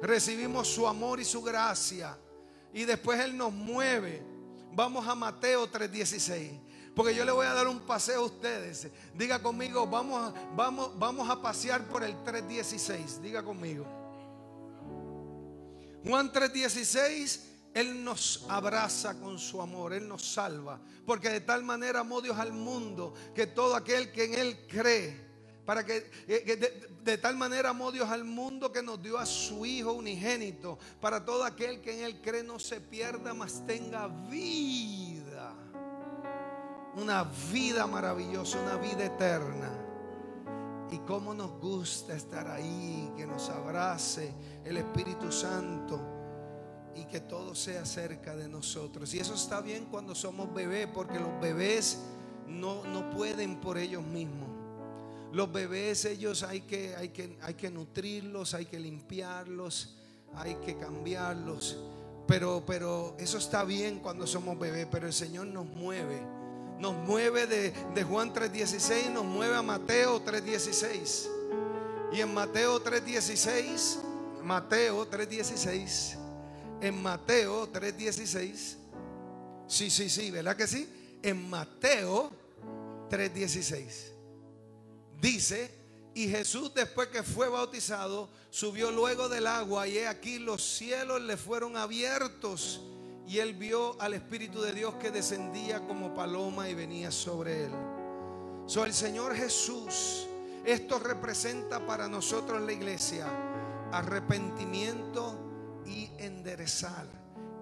recibimos 0.02 0.68
su 0.68 0.88
amor 0.88 1.20
y 1.20 1.26
su 1.26 1.42
gracia, 1.42 2.18
y 2.74 2.86
después 2.86 3.20
Él 3.20 3.36
nos 3.38 3.52
mueve. 3.52 4.24
Vamos 4.74 5.08
a 5.08 5.16
Mateo 5.16 5.70
3:16. 5.70 6.60
Porque 6.96 7.16
yo 7.16 7.24
le 7.24 7.32
voy 7.32 7.46
a 7.46 7.54
dar 7.54 7.68
un 7.68 7.80
paseo 7.82 8.22
a 8.22 8.26
ustedes. 8.26 8.90
Diga 9.14 9.42
conmigo, 9.42 9.88
vamos 9.88 10.34
vamos, 10.56 10.98
vamos 11.00 11.30
a 11.30 11.42
pasear 11.42 11.88
por 11.88 12.04
el 12.04 12.14
3.16. 12.26 13.20
Diga 13.22 13.42
conmigo. 13.42 13.86
Juan 16.04 16.32
3.16 16.32 17.50
él 17.74 18.04
nos 18.04 18.46
abraza 18.50 19.20
con 19.20 19.38
su 19.38 19.62
amor, 19.62 19.94
Él 19.94 20.08
nos 20.08 20.26
salva. 20.26 20.80
Porque 21.06 21.30
de 21.30 21.42
tal 21.42 21.64
manera 21.64 22.02
amó 22.02 22.22
Dios 22.22 22.38
al 22.38 22.52
mundo 22.52 23.14
que 23.36 23.48
todo 23.48 23.76
aquel 23.76 24.12
que 24.12 24.26
en 24.26 24.34
Él 24.36 24.68
cree, 24.68 25.29
para 25.70 25.86
que, 25.86 26.10
de, 27.04 27.18
tal 27.20 27.38
manera 27.38 27.70
amó 27.70 27.92
Dios 27.92 28.10
al 28.10 28.24
mundo 28.24 28.72
que 28.72 28.82
nos 28.82 29.04
dio 29.04 29.20
a 29.20 29.26
su 29.28 29.68
Hijo 29.68 29.94
unigénito, 29.94 30.80
para 31.00 31.24
todo 31.24 31.44
aquel 31.44 31.80
que 31.80 31.94
en 31.94 32.06
Él 32.06 32.22
cree 32.24 32.42
no 32.42 32.58
se 32.58 32.82
pierda, 32.82 33.36
mas 33.36 33.64
tenga 33.68 34.08
vida. 34.08 35.54
Una 36.96 37.24
vida 37.54 37.86
maravillosa, 37.86 38.60
una 38.60 38.78
vida 38.78 39.06
eterna. 39.06 39.70
Y 40.90 40.98
cómo 41.06 41.36
nos 41.36 41.52
gusta 41.60 42.16
estar 42.16 42.48
ahí, 42.48 43.14
que 43.16 43.28
nos 43.28 43.48
abrace 43.52 44.34
el 44.66 44.76
Espíritu 44.78 45.32
Santo 45.32 46.02
y 46.96 47.06
que 47.06 47.20
todo 47.20 47.54
sea 47.54 47.86
cerca 47.86 48.36
de 48.36 48.50
nosotros. 48.50 49.14
Y 49.14 49.20
eso 49.20 49.36
está 49.36 49.62
bien 49.62 49.86
cuando 49.86 50.16
somos 50.16 50.52
bebés, 50.52 50.88
porque 50.88 51.20
los 51.20 51.40
bebés 51.40 52.00
no, 52.48 52.84
no 52.86 53.12
pueden 53.12 53.62
por 53.62 53.78
ellos 53.78 54.04
mismos. 54.04 54.49
Los 55.32 55.52
bebés, 55.52 56.06
ellos 56.06 56.44
hay 56.44 56.62
que, 56.62 56.96
hay, 56.96 57.10
que, 57.10 57.38
hay 57.42 57.54
que 57.54 57.70
nutrirlos, 57.70 58.54
hay 58.54 58.66
que 58.66 58.80
limpiarlos, 58.80 59.96
hay 60.36 60.56
que 60.56 60.78
cambiarlos. 60.78 61.78
Pero, 62.28 62.64
pero 62.66 63.16
eso 63.20 63.38
está 63.38 63.64
bien 63.64 64.00
cuando 64.00 64.26
somos 64.28 64.58
bebés, 64.58 64.88
pero 64.90 65.08
el 65.08 65.14
Señor 65.14 65.48
nos 65.48 65.66
mueve. 65.66 66.22
Nos 66.80 66.94
mueve 66.94 67.46
de, 67.46 67.72
de 67.94 68.04
Juan 68.04 68.34
3.16, 68.34 69.12
nos 69.12 69.26
mueve 69.26 69.56
a 69.56 69.62
Mateo 69.62 70.24
3.16. 70.24 71.28
Y 72.14 72.22
en 72.22 72.34
Mateo 72.34 72.84
3.16, 72.84 74.00
Mateo 74.44 75.10
3.16 75.10 76.30
en 76.82 77.02
Mateo 77.02 77.72
3:16. 77.72 78.78
Sí, 79.68 79.90
sí, 79.90 80.10
sí, 80.10 80.32
¿verdad 80.32 80.56
que 80.56 80.68
sí? 80.68 80.90
En 81.22 81.50
Mateo 81.50 82.32
3:16. 83.10 84.19
Dice, 85.22 85.72
y 86.14 86.28
Jesús 86.28 86.74
después 86.74 87.10
que 87.10 87.24
fue 87.24 87.50
bautizado, 87.50 88.30
subió 88.50 88.92
luego 88.92 89.30
del 89.30 89.48
agua 89.48 89.88
y 89.88 89.98
he 89.98 90.08
aquí 90.08 90.40
los 90.40 90.64
cielos 90.64 91.22
le 91.22 91.38
fueron 91.38 91.78
abiertos 91.78 92.82
y 93.28 93.38
él 93.38 93.54
vio 93.54 94.00
al 94.02 94.16
Espíritu 94.16 94.62
de 94.62 94.74
Dios 94.74 94.96
que 94.96 95.12
descendía 95.12 95.86
como 95.86 96.16
paloma 96.16 96.68
y 96.68 96.74
venía 96.74 97.12
sobre 97.12 97.66
él. 97.66 97.72
So, 98.66 98.86
el 98.86 98.94
Señor 98.94 99.36
Jesús, 99.36 100.28
esto 100.66 101.00
representa 101.00 101.86
para 101.86 102.08
nosotros 102.08 102.62
la 102.62 102.74
iglesia 102.74 103.28
arrepentimiento 103.92 105.38
y 105.86 106.10
enderezar, 106.18 107.08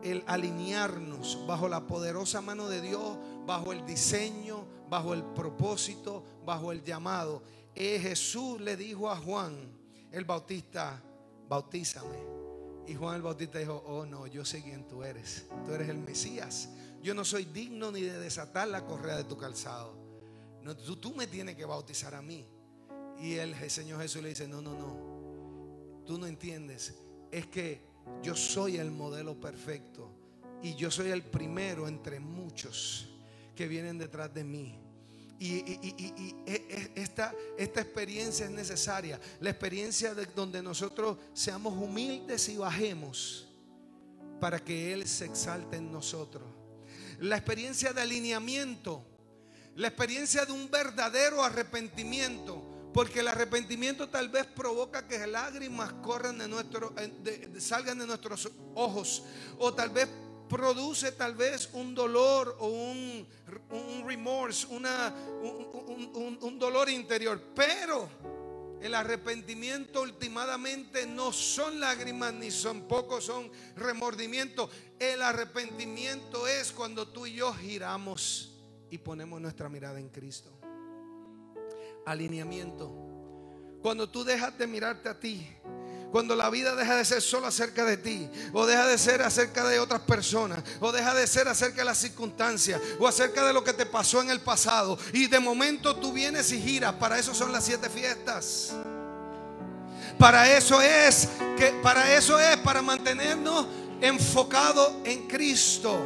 el 0.03 0.23
alinearnos 0.27 1.45
bajo 1.47 1.67
la 1.67 1.87
poderosa 1.87 2.41
mano 2.41 2.69
de 2.69 2.81
Dios, 2.81 3.17
bajo 3.45 3.71
el 3.73 3.85
diseño, 3.85 4.65
bajo 4.89 5.13
el 5.13 5.23
propósito, 5.23 6.23
bajo 6.45 6.71
el 6.71 6.83
llamado. 6.83 7.43
Eh, 7.75 7.99
Jesús 7.99 8.59
le 8.61 8.75
dijo 8.75 9.09
a 9.09 9.17
Juan 9.17 9.55
el 10.11 10.25
Bautista, 10.25 11.01
bautízame. 11.47 12.17
Y 12.87 12.95
Juan 12.95 13.17
el 13.17 13.21
Bautista 13.21 13.59
dijo, 13.59 13.83
oh 13.85 14.05
no, 14.05 14.27
yo 14.27 14.45
sé 14.45 14.63
quién 14.63 14.87
tú 14.87 15.03
eres. 15.03 15.45
Tú 15.65 15.73
eres 15.73 15.89
el 15.89 15.97
Mesías. 15.97 16.69
Yo 17.01 17.13
no 17.13 17.25
soy 17.25 17.45
digno 17.45 17.91
ni 17.91 18.01
de 18.01 18.17
desatar 18.17 18.67
la 18.69 18.85
correa 18.85 19.17
de 19.17 19.25
tu 19.25 19.37
calzado. 19.37 19.93
No, 20.63 20.75
tú, 20.75 20.95
tú 20.95 21.13
me 21.13 21.27
tienes 21.27 21.55
que 21.55 21.65
bautizar 21.65 22.15
a 22.15 22.21
mí. 22.21 22.45
Y 23.19 23.33
el 23.35 23.55
Señor 23.69 24.01
Jesús 24.01 24.21
le 24.21 24.29
dice, 24.29 24.47
no, 24.47 24.61
no, 24.61 24.73
no. 24.73 26.03
Tú 26.05 26.17
no 26.17 26.25
entiendes. 26.25 26.95
Es 27.31 27.47
que 27.47 27.85
yo 28.23 28.35
soy 28.35 28.77
el 28.77 28.91
modelo 28.91 29.39
perfecto 29.39 30.09
y 30.63 30.75
yo 30.75 30.89
soy 30.89 31.09
el 31.09 31.23
primero 31.23 31.87
entre 31.87 32.19
muchos 32.19 33.16
que 33.57 33.67
vienen 33.67 33.97
detrás 33.97 34.33
de 34.33 34.45
mí. 34.45 34.79
Y, 35.39 35.57
e, 35.57 36.33
e, 36.45 36.91
esta, 36.95 37.33
experiencia 37.57 38.45
es 38.45 38.51
necesaria. 38.51 39.19
La 39.41 39.49
experiencia 39.49 40.15
de 40.15 40.25
donde 40.27 40.63
nosotros 40.63 41.17
seamos 41.33 41.73
humildes 41.73 42.47
y 42.47 42.57
bajemos 42.57 43.47
para 44.39 44.59
que 44.59 44.93
Él 44.93 45.07
se 45.07 45.25
exalte 45.25 45.77
en 45.77 45.91
nosotros. 45.91 46.45
La 47.19 47.35
experiencia 47.35 47.91
de 47.91 48.01
alineamiento. 48.01 49.03
La 49.75 49.89
experiencia 49.89 50.45
de 50.45 50.53
un 50.53 50.71
verdadero 50.71 51.43
arrepentimiento 51.43 52.75
porque 52.93 53.19
el 53.19 53.27
arrepentimiento 53.27 54.09
tal 54.09 54.29
vez 54.29 54.47
provoca 54.47 55.07
que 55.07 55.27
lágrimas 55.27 55.93
corran 56.01 56.39
de 56.39 56.47
nuestro, 56.47 56.95
salgan 57.59 57.99
de 57.99 58.07
nuestros 58.07 58.49
ojos. 58.73 59.23
O 59.59 59.71
tal 59.71 59.91
vez 59.91 60.07
produce 60.47 61.11
tal 61.11 61.35
vez 61.35 61.69
un 61.73 61.93
dolor 61.93 62.55
o 62.59 62.67
un, 62.67 63.27
un 63.71 64.07
remorse, 64.07 64.67
una, 64.67 65.13
un, 65.41 66.37
un 66.41 66.59
dolor 66.59 66.89
interior. 66.89 67.41
Pero 67.55 68.09
el 68.81 68.93
arrepentimiento 68.93 70.01
últimamente 70.01 71.05
no 71.05 71.31
son 71.31 71.79
lágrimas 71.79 72.33
ni 72.33 72.51
son 72.51 72.87
pocos, 72.87 73.25
son 73.25 73.51
remordimientos. 73.75 74.69
El 74.99 75.21
arrepentimiento 75.21 76.47
es 76.47 76.71
cuando 76.71 77.07
tú 77.07 77.25
y 77.25 77.35
yo 77.35 77.53
giramos 77.53 78.53
y 78.89 78.97
ponemos 78.97 79.41
nuestra 79.41 79.69
mirada 79.69 79.99
en 79.99 80.09
Cristo 80.09 80.57
alineamiento. 82.07 82.89
Cuando 83.81 84.09
tú 84.09 84.23
dejas 84.23 84.57
de 84.57 84.65
mirarte 84.65 85.09
a 85.09 85.19
ti, 85.19 85.45
cuando 86.11 86.35
la 86.35 86.49
vida 86.49 86.75
deja 86.75 86.95
de 86.95 87.05
ser 87.05 87.21
solo 87.21 87.47
acerca 87.47 87.83
de 87.85 87.97
ti, 87.97 88.29
o 88.53 88.65
deja 88.65 88.87
de 88.87 88.97
ser 88.97 89.21
acerca 89.21 89.67
de 89.67 89.79
otras 89.79 90.01
personas, 90.01 90.63
o 90.79 90.91
deja 90.91 91.13
de 91.13 91.27
ser 91.27 91.47
acerca 91.47 91.77
de 91.77 91.85
las 91.85 91.97
circunstancias, 91.97 92.81
o 92.99 93.07
acerca 93.07 93.45
de 93.45 93.53
lo 93.53 93.63
que 93.63 93.73
te 93.73 93.85
pasó 93.85 94.21
en 94.21 94.29
el 94.29 94.39
pasado, 94.39 94.97
y 95.13 95.27
de 95.27 95.39
momento 95.39 95.95
tú 95.95 96.13
vienes 96.13 96.51
y 96.51 96.61
giras, 96.61 96.93
para 96.93 97.19
eso 97.19 97.33
son 97.33 97.51
las 97.51 97.65
siete 97.65 97.89
fiestas. 97.89 98.73
Para 100.17 100.51
eso 100.57 100.81
es 100.81 101.29
que 101.57 101.79
para 101.83 102.15
eso 102.15 102.39
es 102.39 102.57
para 102.57 102.81
mantenernos 102.81 103.67
enfocados 104.01 104.93
en 105.03 105.27
Cristo, 105.27 105.99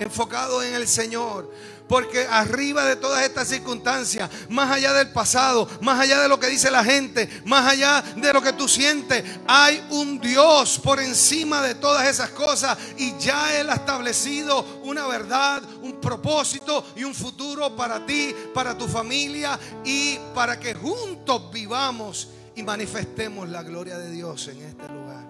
enfocado 0.00 0.62
en 0.62 0.74
el 0.74 0.88
Señor. 0.88 1.50
Porque 1.86 2.24
arriba 2.24 2.84
de 2.84 2.94
todas 2.94 3.24
estas 3.24 3.48
circunstancias, 3.48 4.30
más 4.48 4.70
allá 4.70 4.92
del 4.92 5.10
pasado, 5.10 5.68
más 5.80 5.98
allá 5.98 6.20
de 6.20 6.28
lo 6.28 6.38
que 6.38 6.46
dice 6.46 6.70
la 6.70 6.84
gente, 6.84 7.28
más 7.44 7.66
allá 7.66 8.02
de 8.14 8.32
lo 8.32 8.40
que 8.40 8.52
tú 8.52 8.68
sientes, 8.68 9.24
hay 9.48 9.84
un 9.90 10.20
Dios 10.20 10.78
por 10.78 11.00
encima 11.00 11.62
de 11.62 11.74
todas 11.74 12.06
esas 12.06 12.30
cosas 12.30 12.78
y 12.96 13.18
ya 13.18 13.58
Él 13.58 13.70
ha 13.70 13.74
establecido 13.74 14.64
una 14.84 15.08
verdad, 15.08 15.62
un 15.82 16.00
propósito 16.00 16.84
y 16.94 17.02
un 17.02 17.14
futuro 17.14 17.74
para 17.74 18.06
ti, 18.06 18.34
para 18.54 18.78
tu 18.78 18.86
familia 18.86 19.58
y 19.84 20.16
para 20.32 20.60
que 20.60 20.74
juntos 20.74 21.50
vivamos 21.52 22.28
y 22.54 22.62
manifestemos 22.62 23.48
la 23.48 23.64
gloria 23.64 23.98
de 23.98 24.12
Dios 24.12 24.46
en 24.46 24.62
este 24.62 24.88
lugar. 24.88 25.29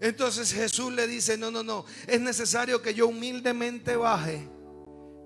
Entonces 0.00 0.52
Jesús 0.52 0.92
le 0.92 1.06
dice, 1.06 1.36
no, 1.36 1.50
no, 1.50 1.62
no, 1.62 1.84
es 2.06 2.20
necesario 2.20 2.80
que 2.80 2.94
yo 2.94 3.08
humildemente 3.08 3.96
baje 3.96 4.48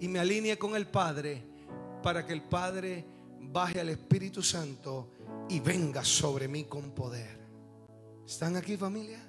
y 0.00 0.08
me 0.08 0.18
alinee 0.18 0.58
con 0.58 0.74
el 0.74 0.88
Padre 0.88 1.44
para 2.02 2.26
que 2.26 2.32
el 2.32 2.42
Padre 2.42 3.04
baje 3.40 3.80
al 3.80 3.88
Espíritu 3.88 4.42
Santo 4.42 5.12
y 5.48 5.60
venga 5.60 6.04
sobre 6.04 6.48
mí 6.48 6.64
con 6.64 6.90
poder. 6.90 7.38
¿Están 8.26 8.56
aquí 8.56 8.76
familia? 8.76 9.20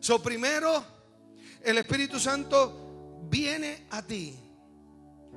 So 0.00 0.22
primero, 0.22 0.84
el 1.62 1.78
Espíritu 1.78 2.18
Santo 2.18 3.20
viene 3.28 3.86
a 3.90 4.02
ti. 4.02 4.38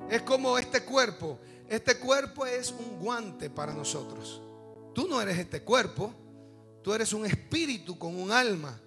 Es 0.08 0.22
como 0.22 0.56
este 0.56 0.82
cuerpo. 0.84 1.38
Este 1.68 1.98
cuerpo 1.98 2.46
es 2.46 2.72
un 2.72 2.98
guante 2.98 3.50
para 3.50 3.74
nosotros. 3.74 4.40
Tú 4.94 5.06
no 5.06 5.20
eres 5.20 5.38
este 5.38 5.62
cuerpo, 5.62 6.12
tú 6.82 6.92
eres 6.92 7.12
un 7.12 7.26
espíritu 7.26 7.98
con 7.98 8.16
un 8.16 8.32
alma. 8.32 8.80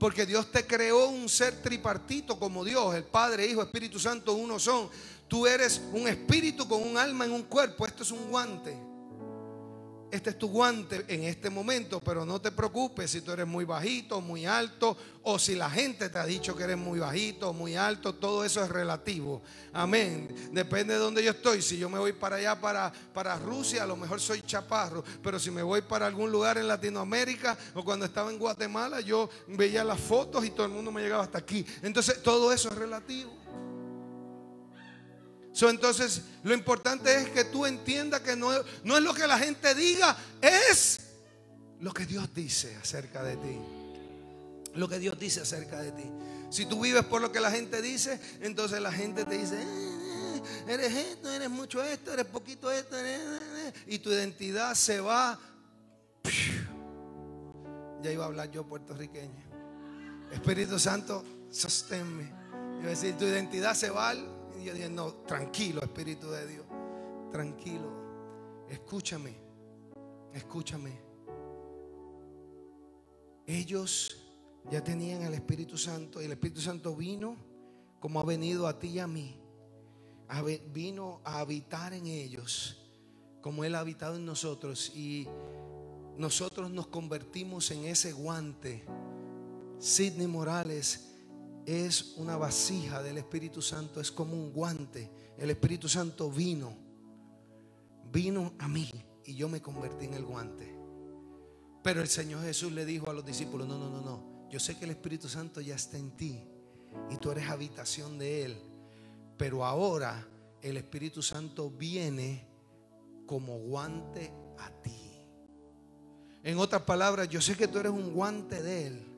Porque 0.00 0.26
Dios 0.26 0.50
te 0.50 0.66
creó 0.66 1.08
un 1.10 1.28
ser 1.28 1.62
tripartito 1.62 2.38
como 2.38 2.64
Dios, 2.64 2.94
el 2.94 3.04
Padre, 3.04 3.46
Hijo, 3.46 3.62
Espíritu 3.62 4.00
Santo, 4.00 4.32
uno 4.32 4.58
son. 4.58 4.88
Tú 5.28 5.46
eres 5.46 5.80
un 5.92 6.08
espíritu 6.08 6.66
con 6.66 6.82
un 6.82 6.96
alma 6.96 7.26
en 7.26 7.32
un 7.32 7.42
cuerpo. 7.42 7.86
Esto 7.86 8.02
es 8.02 8.10
un 8.10 8.30
guante 8.30 8.89
este 10.10 10.30
es 10.30 10.38
tu 10.38 10.48
guante 10.48 11.04
en 11.08 11.24
este 11.24 11.50
momento, 11.50 12.00
pero 12.00 12.24
no 12.24 12.40
te 12.40 12.50
preocupes 12.50 13.10
si 13.10 13.20
tú 13.20 13.32
eres 13.32 13.46
muy 13.46 13.64
bajito, 13.64 14.20
muy 14.20 14.46
alto, 14.46 14.96
o 15.22 15.38
si 15.38 15.54
la 15.54 15.68
gente 15.70 16.08
te 16.08 16.18
ha 16.18 16.24
dicho 16.24 16.56
que 16.56 16.64
eres 16.64 16.78
muy 16.78 16.98
bajito, 16.98 17.52
muy 17.52 17.76
alto, 17.76 18.14
todo 18.14 18.44
eso 18.44 18.62
es 18.62 18.70
relativo. 18.70 19.42
Amén. 19.72 20.50
Depende 20.52 20.94
de 20.94 21.00
donde 21.00 21.22
yo 21.22 21.30
estoy. 21.30 21.62
Si 21.62 21.78
yo 21.78 21.88
me 21.88 21.98
voy 21.98 22.12
para 22.12 22.36
allá, 22.36 22.60
para, 22.60 22.92
para 23.12 23.36
Rusia, 23.36 23.84
a 23.84 23.86
lo 23.86 23.96
mejor 23.96 24.20
soy 24.20 24.42
chaparro, 24.42 25.04
pero 25.22 25.38
si 25.38 25.50
me 25.50 25.62
voy 25.62 25.82
para 25.82 26.06
algún 26.06 26.32
lugar 26.32 26.58
en 26.58 26.68
Latinoamérica 26.68 27.56
o 27.74 27.84
cuando 27.84 28.06
estaba 28.06 28.30
en 28.30 28.38
Guatemala, 28.38 29.00
yo 29.00 29.28
veía 29.48 29.84
las 29.84 30.00
fotos 30.00 30.44
y 30.44 30.50
todo 30.50 30.66
el 30.66 30.72
mundo 30.72 30.90
me 30.90 31.02
llegaba 31.02 31.24
hasta 31.24 31.38
aquí. 31.38 31.64
Entonces, 31.82 32.22
todo 32.22 32.52
eso 32.52 32.68
es 32.70 32.74
relativo 32.76 33.30
entonces, 35.68 36.22
lo 36.42 36.54
importante 36.54 37.14
es 37.14 37.28
que 37.28 37.44
tú 37.44 37.66
entiendas 37.66 38.20
que 38.20 38.36
no, 38.36 38.50
no 38.84 38.96
es 38.96 39.02
lo 39.02 39.12
que 39.12 39.26
la 39.26 39.38
gente 39.38 39.74
diga, 39.74 40.16
es 40.40 41.00
lo 41.80 41.92
que 41.92 42.06
Dios 42.06 42.32
dice 42.34 42.76
acerca 42.76 43.22
de 43.22 43.36
ti. 43.36 43.58
Lo 44.74 44.88
que 44.88 44.98
Dios 44.98 45.18
dice 45.18 45.40
acerca 45.40 45.82
de 45.82 45.92
ti. 45.92 46.04
Si 46.50 46.66
tú 46.66 46.80
vives 46.80 47.04
por 47.04 47.20
lo 47.20 47.30
que 47.30 47.40
la 47.40 47.50
gente 47.50 47.82
dice, 47.82 48.20
entonces 48.40 48.80
la 48.80 48.92
gente 48.92 49.24
te 49.24 49.36
dice, 49.36 49.60
eh, 49.60 50.42
eres 50.68 50.94
esto, 50.94 51.30
eres 51.30 51.50
mucho 51.50 51.82
esto, 51.82 52.12
eres 52.12 52.26
poquito 52.26 52.70
esto, 52.70 52.96
y 53.86 53.98
tu 53.98 54.10
identidad 54.10 54.74
se 54.74 55.00
va. 55.00 55.38
Ya 58.02 58.10
iba 58.10 58.24
a 58.24 58.28
hablar 58.28 58.50
yo 58.50 58.66
puertorriqueño. 58.66 59.50
Espíritu 60.32 60.78
Santo, 60.78 61.24
sosténme. 61.50 62.32
A 62.82 62.86
decir, 62.86 63.14
tu 63.18 63.24
identidad 63.26 63.74
se 63.74 63.90
va 63.90 64.14
y 64.62 65.26
tranquilo, 65.26 65.82
Espíritu 65.82 66.30
de 66.30 66.46
Dios. 66.46 66.66
Tranquilo. 67.30 68.66
Escúchame. 68.68 69.34
Escúchame. 70.32 71.00
Ellos 73.46 74.16
ya 74.70 74.82
tenían 74.82 75.22
el 75.22 75.34
Espíritu 75.34 75.76
Santo 75.76 76.20
y 76.22 76.26
el 76.26 76.32
Espíritu 76.32 76.60
Santo 76.60 76.94
vino 76.94 77.36
como 77.98 78.20
ha 78.20 78.24
venido 78.24 78.66
a 78.66 78.78
ti 78.78 78.88
y 78.88 78.98
a 78.98 79.06
mí. 79.06 79.36
Vino 80.72 81.20
a 81.24 81.40
habitar 81.40 81.92
en 81.92 82.06
ellos 82.06 82.76
como 83.40 83.64
Él 83.64 83.74
ha 83.74 83.80
habitado 83.80 84.16
en 84.16 84.24
nosotros 84.24 84.92
y 84.94 85.26
nosotros 86.16 86.70
nos 86.70 86.86
convertimos 86.86 87.70
en 87.70 87.86
ese 87.86 88.12
guante. 88.12 88.84
Sidney 89.78 90.26
Morales 90.26 91.09
es 91.70 92.14
una 92.16 92.36
vasija 92.36 93.00
del 93.00 93.18
Espíritu 93.18 93.62
Santo, 93.62 94.00
es 94.00 94.10
como 94.10 94.34
un 94.34 94.52
guante. 94.52 95.08
El 95.38 95.50
Espíritu 95.50 95.88
Santo 95.88 96.28
vino, 96.28 96.76
vino 98.12 98.54
a 98.58 98.66
mí 98.66 98.90
y 99.24 99.36
yo 99.36 99.48
me 99.48 99.62
convertí 99.62 100.06
en 100.06 100.14
el 100.14 100.24
guante. 100.24 100.74
Pero 101.84 102.00
el 102.00 102.08
Señor 102.08 102.42
Jesús 102.42 102.72
le 102.72 102.84
dijo 102.84 103.08
a 103.08 103.12
los 103.12 103.24
discípulos, 103.24 103.68
no, 103.68 103.78
no, 103.78 103.88
no, 103.88 104.00
no, 104.00 104.48
yo 104.50 104.58
sé 104.58 104.76
que 104.76 104.84
el 104.84 104.90
Espíritu 104.90 105.28
Santo 105.28 105.60
ya 105.60 105.76
está 105.76 105.96
en 105.96 106.10
ti 106.16 106.44
y 107.08 107.16
tú 107.18 107.30
eres 107.30 107.48
habitación 107.48 108.18
de 108.18 108.44
Él, 108.46 108.56
pero 109.38 109.64
ahora 109.64 110.26
el 110.62 110.76
Espíritu 110.76 111.22
Santo 111.22 111.70
viene 111.70 112.48
como 113.26 113.56
guante 113.58 114.32
a 114.58 114.70
ti. 114.82 115.24
En 116.42 116.58
otras 116.58 116.82
palabras, 116.82 117.28
yo 117.28 117.40
sé 117.40 117.56
que 117.56 117.68
tú 117.68 117.78
eres 117.78 117.92
un 117.92 118.12
guante 118.12 118.60
de 118.60 118.86
Él 118.88 119.09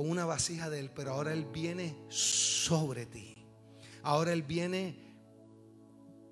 o 0.00 0.02
una 0.02 0.24
vasija 0.24 0.70
de 0.70 0.80
Él, 0.80 0.90
pero 0.90 1.12
ahora 1.12 1.34
Él 1.34 1.44
viene 1.44 1.94
sobre 2.08 3.04
ti. 3.04 3.36
Ahora 4.02 4.32
Él 4.32 4.42
viene 4.42 4.96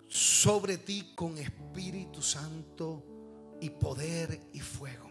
sobre 0.09 0.79
ti 0.79 1.13
con 1.15 1.37
Espíritu 1.37 2.23
Santo 2.23 3.05
y 3.61 3.69
poder 3.69 4.41
y 4.55 4.61
fuego. 4.61 5.11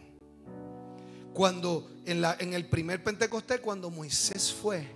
Cuando 1.35 1.87
en, 2.05 2.19
la, 2.19 2.35
en 2.39 2.55
el 2.55 2.67
primer 2.67 3.03
Pentecostés, 3.03 3.59
cuando 3.59 3.91
Moisés 3.91 4.51
fue 4.51 4.87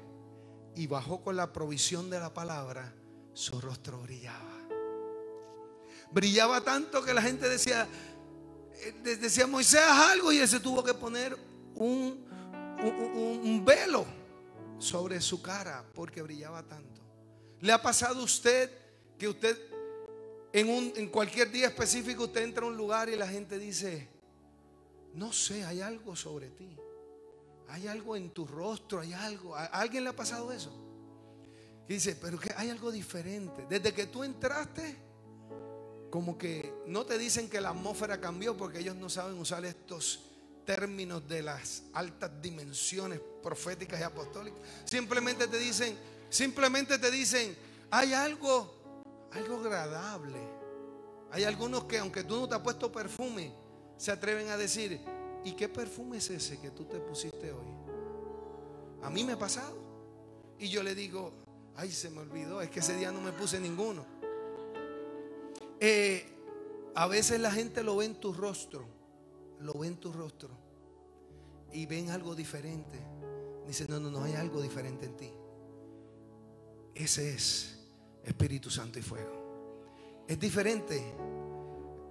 y 0.76 0.88
bajó 0.88 1.22
con 1.22 1.36
la 1.36 1.54
provisión 1.54 2.10
de 2.10 2.20
la 2.20 2.34
palabra, 2.34 2.96
su 3.34 3.62
rostro 3.62 4.02
brillaba. 4.02 4.58
Brillaba 6.10 6.62
tanto 6.62 7.04
que 7.04 7.14
la 7.14 7.22
gente 7.22 7.48
decía, 7.48 7.88
eh, 8.74 9.18
decía 9.20 9.46
Moisés 9.46 9.82
algo 9.82 10.32
y 10.32 10.40
él 10.40 10.48
se 10.48 10.60
tuvo 10.60 10.84
que 10.84 10.96
poner 10.96 11.38
un 11.76 12.31
un, 12.84 13.64
velo 13.64 14.06
sobre 14.80 15.22
su 15.22 15.42
cara 15.42 15.86
porque 15.94 16.22
brillaba 16.22 16.64
tanto. 16.64 17.02
¿Le 17.60 17.72
ha 17.72 17.82
pasado 17.82 18.22
a 18.22 18.24
usted 18.24 18.72
que 19.18 19.28
usted 19.28 19.58
en, 20.54 20.70
un, 20.70 20.94
en 20.96 21.10
cualquier 21.10 21.52
día 21.52 21.68
específico 21.68 22.24
usted 22.24 22.44
entra 22.44 22.66
a 22.66 22.68
un 22.68 22.76
lugar 22.76 23.10
y 23.10 23.16
la 23.16 23.28
gente 23.28 23.60
dice, 23.60 24.08
no 25.14 25.32
sé, 25.32 25.64
hay 25.66 25.82
algo 25.82 26.16
sobre 26.16 26.50
ti? 26.50 26.78
Hay 27.70 27.88
algo 27.88 28.16
en 28.16 28.32
tu 28.32 28.46
rostro, 28.46 29.00
hay 29.00 29.14
algo. 29.14 29.56
¿A 29.56 29.66
alguien 29.66 30.04
le 30.04 30.10
ha 30.10 30.16
pasado 30.16 30.52
eso? 30.52 30.72
Dice, 31.88 32.16
pero 32.16 32.40
que 32.40 32.54
hay 32.56 32.70
algo 32.70 32.92
diferente. 32.92 33.66
Desde 33.70 33.94
que 33.94 34.08
tú 34.08 34.24
entraste, 34.24 34.98
como 36.10 36.38
que 36.38 36.74
no 36.88 37.06
te 37.06 37.18
dicen 37.18 37.50
que 37.50 37.62
la 37.62 37.70
atmósfera 37.70 38.20
cambió 38.20 38.58
porque 38.58 38.80
ellos 38.80 38.96
no 38.96 39.10
saben 39.10 39.40
usar 39.40 39.64
estos 39.64 40.31
términos 40.66 41.28
de 41.28 41.42
las 41.42 41.84
altas 41.94 42.32
dimensiones 42.42 43.20
proféticas 43.42 44.00
y 44.00 44.04
apostólicas. 44.04 44.60
Simplemente 44.86 45.48
te 45.48 45.58
dicen, 45.58 45.96
simplemente 46.30 46.98
te 46.98 47.12
dicen, 47.12 47.56
hay 47.90 48.14
algo, 48.14 49.30
algo 49.32 49.58
agradable. 49.58 50.40
Hay 51.32 51.44
algunos 51.44 51.86
que 51.86 51.98
aunque 51.98 52.24
tú 52.24 52.42
no 52.42 52.48
te 52.48 52.56
has 52.56 52.62
puesto 52.62 52.92
perfume, 52.92 53.54
se 53.98 54.12
atreven 54.12 54.50
a 54.50 54.58
decir, 54.58 55.00
¿y 55.44 55.54
qué 55.54 55.70
perfume 55.70 56.18
es 56.18 56.30
ese 56.30 56.60
que 56.60 56.72
tú 56.72 56.86
te 56.86 57.00
pusiste 57.00 57.52
hoy? 57.52 57.68
A 59.04 59.10
mí 59.10 59.24
me 59.24 59.34
ha 59.34 59.40
pasado. 59.40 59.78
Y 60.60 60.70
yo 60.70 60.84
le 60.84 60.94
digo, 60.94 61.34
ay, 61.76 61.92
se 61.92 62.10
me 62.10 62.20
olvidó, 62.20 62.62
es 62.62 62.70
que 62.70 62.80
ese 62.80 62.96
día 62.96 63.12
no 63.12 63.22
me 63.22 63.32
puse 63.32 63.60
ninguno. 63.60 64.06
Eh, 65.80 66.28
a 66.94 67.08
veces 67.08 67.40
la 67.40 67.52
gente 67.52 67.82
lo 67.82 67.98
ve 67.98 68.06
en 68.06 68.16
tu 68.16 68.34
rostro 68.34 69.01
lo 69.64 69.74
ve 69.74 69.88
en 69.88 69.98
tu 69.98 70.12
rostro 70.12 70.50
y 71.74 71.86
ven 71.86 72.10
algo 72.10 72.36
diferente, 72.36 73.00
dice, 73.66 73.86
no, 73.88 74.00
no, 74.00 74.12
no, 74.12 74.24
hay 74.24 74.34
algo 74.34 74.62
diferente 74.62 75.06
en 75.06 75.18
ti. 75.18 75.32
Ese 76.94 77.34
es 77.34 77.80
Espíritu 78.24 78.70
Santo 78.70 79.00
y 79.00 79.02
fuego. 79.02 80.26
Es 80.28 80.40
diferente, 80.40 81.02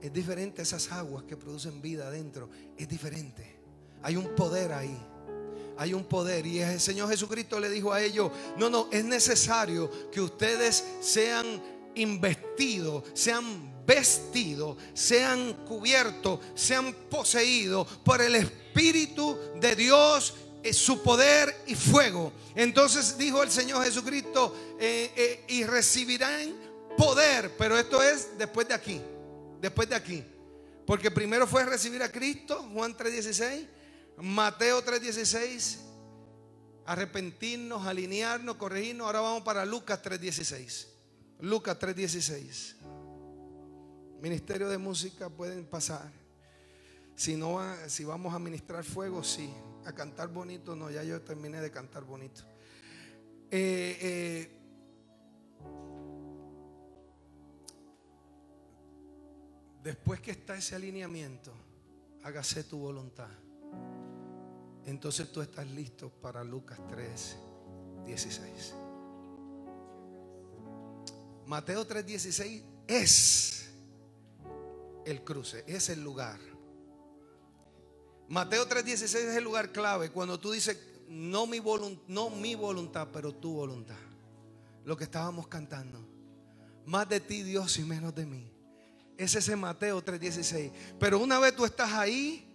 es 0.00 0.12
diferente 0.12 0.62
esas 0.62 0.90
aguas 0.92 1.24
que 1.24 1.36
producen 1.36 1.82
vida 1.82 2.08
adentro, 2.08 2.48
es 2.76 2.88
diferente. 2.88 3.60
Hay 4.02 4.16
un 4.16 4.34
poder 4.34 4.72
ahí. 4.72 4.98
Hay 5.76 5.94
un 5.94 6.04
poder 6.04 6.46
y 6.46 6.60
el 6.60 6.78
Señor 6.78 7.08
Jesucristo 7.08 7.58
le 7.58 7.70
dijo 7.70 7.90
a 7.90 8.02
ellos, 8.02 8.30
no, 8.58 8.68
no, 8.68 8.88
es 8.92 9.02
necesario 9.02 9.90
que 10.10 10.20
ustedes 10.20 10.84
sean 11.00 11.46
investidos, 11.94 13.04
sean 13.14 13.69
vestidos, 13.86 14.76
sean 14.94 15.64
cubiertos, 15.66 16.40
sean 16.54 16.92
poseídos 17.10 17.86
por 18.04 18.20
el 18.20 18.34
Espíritu 18.36 19.36
de 19.60 19.74
Dios, 19.76 20.34
eh, 20.62 20.72
su 20.72 21.02
poder 21.02 21.64
y 21.66 21.74
fuego. 21.74 22.32
Entonces 22.54 23.16
dijo 23.16 23.42
el 23.42 23.50
Señor 23.50 23.84
Jesucristo, 23.84 24.54
eh, 24.78 25.10
eh, 25.16 25.44
y 25.48 25.64
recibirán 25.64 26.54
poder, 26.96 27.56
pero 27.56 27.78
esto 27.78 28.02
es 28.02 28.36
después 28.36 28.68
de 28.68 28.74
aquí, 28.74 29.00
después 29.60 29.88
de 29.88 29.94
aquí. 29.94 30.24
Porque 30.86 31.10
primero 31.10 31.46
fue 31.46 31.64
recibir 31.64 32.02
a 32.02 32.10
Cristo, 32.10 32.68
Juan 32.74 32.96
3:16, 32.96 33.66
Mateo 34.18 34.82
3:16, 34.82 35.78
arrepentirnos, 36.84 37.86
alinearnos, 37.86 38.56
corregirnos. 38.56 39.06
Ahora 39.06 39.20
vamos 39.20 39.42
para 39.42 39.64
Lucas 39.64 40.02
3:16. 40.02 40.88
Lucas 41.40 41.78
3:16. 41.78 42.76
Ministerio 44.20 44.68
de 44.68 44.76
música 44.76 45.30
pueden 45.30 45.64
pasar. 45.64 46.12
Si 47.16 47.36
no, 47.36 47.58
si 47.86 48.04
vamos 48.04 48.34
a 48.34 48.38
ministrar 48.38 48.84
fuego, 48.84 49.24
sí. 49.24 49.50
A 49.86 49.92
cantar 49.92 50.28
bonito, 50.28 50.76
no, 50.76 50.90
ya 50.90 51.02
yo 51.02 51.22
terminé 51.22 51.60
de 51.60 51.70
cantar 51.70 52.04
bonito. 52.04 52.42
Eh, 53.50 53.98
eh, 54.00 54.50
después 59.82 60.20
que 60.20 60.32
está 60.32 60.56
ese 60.56 60.76
alineamiento, 60.76 61.52
hágase 62.22 62.64
tu 62.64 62.78
voluntad. 62.78 63.30
Entonces 64.84 65.32
tú 65.32 65.40
estás 65.40 65.66
listo 65.70 66.10
para 66.10 66.44
Lucas 66.44 66.78
3, 66.88 67.36
16. 68.06 68.74
Mateo 71.46 71.86
3, 71.86 72.06
16 72.06 72.62
es 72.86 73.59
el 75.04 75.22
cruce, 75.22 75.64
es 75.66 75.88
el 75.88 76.02
lugar. 76.02 76.38
Mateo 78.28 78.66
3:16 78.66 79.02
es 79.02 79.36
el 79.36 79.44
lugar 79.44 79.72
clave. 79.72 80.10
Cuando 80.10 80.38
tú 80.38 80.52
dices, 80.52 80.78
no 81.08 81.46
mi, 81.46 81.60
no 82.06 82.30
mi 82.30 82.54
voluntad, 82.54 83.08
pero 83.12 83.34
tu 83.34 83.54
voluntad. 83.54 83.98
Lo 84.84 84.96
que 84.96 85.04
estábamos 85.04 85.48
cantando. 85.48 86.06
Más 86.86 87.08
de 87.08 87.20
ti, 87.20 87.42
Dios, 87.42 87.78
y 87.78 87.82
menos 87.82 88.14
de 88.14 88.26
mí. 88.26 88.50
Es 89.18 89.34
ese 89.34 89.56
Mateo 89.56 90.02
3:16. 90.02 90.72
Pero 90.98 91.18
una 91.18 91.38
vez 91.38 91.54
tú 91.56 91.64
estás 91.64 91.92
ahí, 91.92 92.46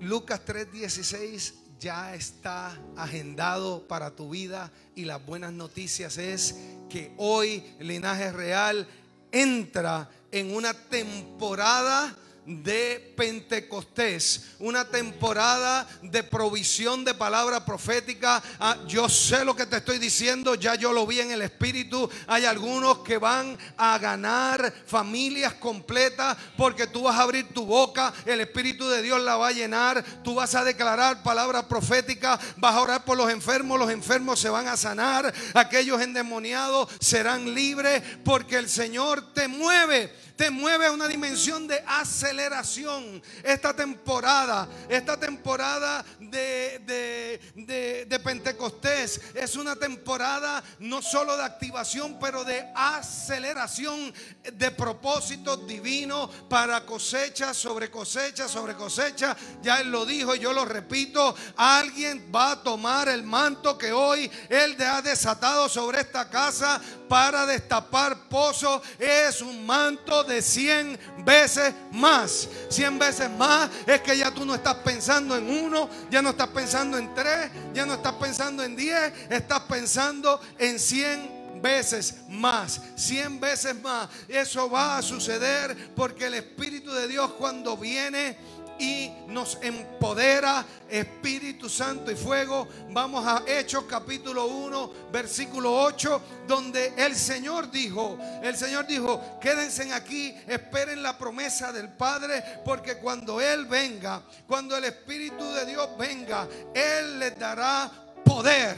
Lucas 0.00 0.40
3:16 0.44 1.54
ya 1.78 2.14
está 2.14 2.78
agendado 2.96 3.86
para 3.86 4.16
tu 4.16 4.30
vida 4.30 4.72
y 4.94 5.04
las 5.04 5.24
buenas 5.24 5.52
noticias 5.52 6.16
es 6.16 6.56
que 6.88 7.12
hoy 7.18 7.62
el 7.78 7.88
linaje 7.88 8.32
real 8.32 8.88
entra 9.34 10.08
en 10.30 10.54
una 10.54 10.72
temporada 10.72 12.14
de 12.46 13.14
Pentecostés, 13.16 14.54
una 14.58 14.84
temporada 14.84 15.86
de 16.02 16.22
provisión 16.22 17.04
de 17.04 17.14
palabra 17.14 17.64
profética. 17.64 18.42
Ah, 18.58 18.76
yo 18.86 19.08
sé 19.08 19.44
lo 19.44 19.56
que 19.56 19.66
te 19.66 19.76
estoy 19.76 19.98
diciendo, 19.98 20.54
ya 20.54 20.74
yo 20.74 20.92
lo 20.92 21.06
vi 21.06 21.20
en 21.20 21.30
el 21.30 21.42
Espíritu. 21.42 22.08
Hay 22.26 22.44
algunos 22.44 22.98
que 22.98 23.18
van 23.18 23.56
a 23.76 23.98
ganar 23.98 24.72
familias 24.86 25.54
completas 25.54 26.36
porque 26.56 26.86
tú 26.86 27.02
vas 27.02 27.16
a 27.16 27.22
abrir 27.22 27.48
tu 27.52 27.64
boca, 27.66 28.12
el 28.26 28.40
Espíritu 28.40 28.88
de 28.88 29.02
Dios 29.02 29.20
la 29.22 29.36
va 29.36 29.48
a 29.48 29.52
llenar, 29.52 30.04
tú 30.22 30.34
vas 30.34 30.54
a 30.54 30.64
declarar 30.64 31.22
palabra 31.22 31.66
profética, 31.68 32.38
vas 32.56 32.74
a 32.74 32.80
orar 32.80 33.04
por 33.04 33.16
los 33.16 33.30
enfermos, 33.30 33.78
los 33.78 33.90
enfermos 33.90 34.38
se 34.38 34.48
van 34.48 34.68
a 34.68 34.76
sanar, 34.76 35.32
aquellos 35.54 36.00
endemoniados 36.00 36.88
serán 37.00 37.54
libres 37.54 38.02
porque 38.24 38.56
el 38.56 38.68
Señor 38.68 39.32
te 39.32 39.48
mueve 39.48 40.23
te 40.36 40.50
mueve 40.50 40.86
a 40.86 40.92
una 40.92 41.06
dimensión 41.06 41.66
de 41.66 41.82
aceleración. 41.86 43.22
Esta 43.42 43.74
temporada, 43.74 44.68
esta 44.88 45.18
temporada 45.18 46.04
de, 46.18 47.40
de, 47.54 48.20
Pentecostés 48.24 49.20
es 49.34 49.56
una 49.56 49.76
temporada 49.76 50.62
no 50.78 51.02
solo 51.02 51.36
de 51.36 51.44
activación, 51.44 52.18
pero 52.18 52.42
de 52.42 52.66
aceleración 52.74 54.14
de 54.52 54.70
propósitos 54.70 55.66
divinos 55.66 56.30
para 56.48 56.86
cosecha 56.86 57.52
sobre 57.52 57.90
cosecha 57.90 58.48
sobre 58.48 58.74
cosecha. 58.74 59.36
Ya 59.62 59.80
Él 59.80 59.90
lo 59.90 60.06
dijo 60.06 60.34
y 60.34 60.40
yo 60.40 60.52
lo 60.52 60.64
repito, 60.64 61.34
alguien 61.56 62.30
va 62.34 62.52
a 62.52 62.62
tomar 62.62 63.08
el 63.08 63.22
manto 63.22 63.76
que 63.76 63.92
hoy 63.92 64.30
Él 64.48 64.76
ha 64.84 65.02
desatado 65.02 65.68
sobre 65.68 66.00
esta 66.00 66.28
casa 66.28 66.80
para 67.14 67.46
destapar 67.46 68.28
pozos. 68.28 68.82
Es 68.98 69.40
un 69.40 69.64
manto 69.64 70.24
de 70.24 70.42
100 70.42 70.98
veces 71.24 71.72
más. 71.92 72.48
100 72.68 72.98
veces 72.98 73.30
más 73.30 73.70
es 73.86 74.00
que 74.00 74.18
ya 74.18 74.32
tú 74.32 74.44
no 74.44 74.52
estás 74.52 74.74
pensando 74.78 75.36
en 75.36 75.48
uno, 75.48 75.88
ya 76.10 76.20
no 76.20 76.30
estás 76.30 76.48
pensando 76.48 76.98
en 76.98 77.14
tres, 77.14 77.52
ya 77.72 77.86
no 77.86 77.94
estás 77.94 78.14
pensando 78.14 78.64
en 78.64 78.74
10, 78.74 79.30
estás 79.30 79.60
pensando 79.60 80.40
en 80.58 80.76
100 80.76 81.62
veces 81.62 82.16
más, 82.30 82.80
100 82.96 83.38
veces 83.38 83.80
más. 83.80 84.08
Eso 84.26 84.68
va 84.68 84.98
a 84.98 85.02
suceder 85.02 85.94
porque 85.94 86.26
el 86.26 86.34
Espíritu 86.34 86.92
de 86.92 87.06
Dios 87.06 87.30
cuando 87.34 87.76
viene 87.76 88.36
y 88.78 89.10
nos 89.28 89.58
empodera 89.62 90.64
Espíritu 90.88 91.68
Santo 91.68 92.10
y 92.10 92.14
fuego. 92.14 92.68
Vamos 92.90 93.26
a 93.26 93.42
Hechos 93.46 93.84
capítulo 93.88 94.46
1, 94.46 94.92
versículo 95.12 95.82
8, 95.82 96.20
donde 96.46 96.94
el 96.96 97.14
Señor 97.14 97.70
dijo, 97.70 98.18
el 98.42 98.56
Señor 98.56 98.86
dijo, 98.86 99.38
quédense 99.40 99.92
aquí, 99.92 100.34
esperen 100.46 101.02
la 101.02 101.16
promesa 101.16 101.72
del 101.72 101.88
Padre, 101.90 102.42
porque 102.64 102.98
cuando 102.98 103.40
Él 103.40 103.66
venga, 103.66 104.22
cuando 104.46 104.76
el 104.76 104.84
Espíritu 104.84 105.44
de 105.52 105.66
Dios 105.66 105.88
venga, 105.98 106.48
Él 106.74 107.18
les 107.18 107.38
dará 107.38 107.90
poder. 108.24 108.76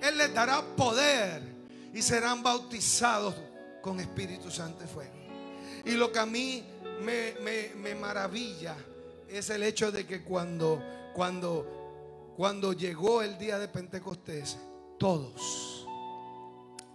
Él 0.00 0.18
les 0.18 0.34
dará 0.34 0.62
poder 0.76 1.40
y 1.94 2.02
serán 2.02 2.42
bautizados 2.42 3.34
con 3.80 4.00
Espíritu 4.00 4.50
Santo 4.50 4.84
y 4.84 4.86
fuego. 4.86 5.12
Y 5.86 5.92
lo 5.92 6.10
que 6.12 6.18
a 6.18 6.26
mí 6.26 6.64
me, 7.02 7.94
maravilla 7.94 8.76
es 9.28 9.50
el 9.50 9.62
hecho 9.62 9.90
de 9.90 10.06
que 10.06 10.22
cuando, 10.22 10.82
cuando, 11.14 12.32
cuando 12.36 12.72
llegó 12.72 13.22
el 13.22 13.38
día 13.38 13.58
de 13.58 13.68
Pentecostés, 13.68 14.58
todos, 14.98 15.86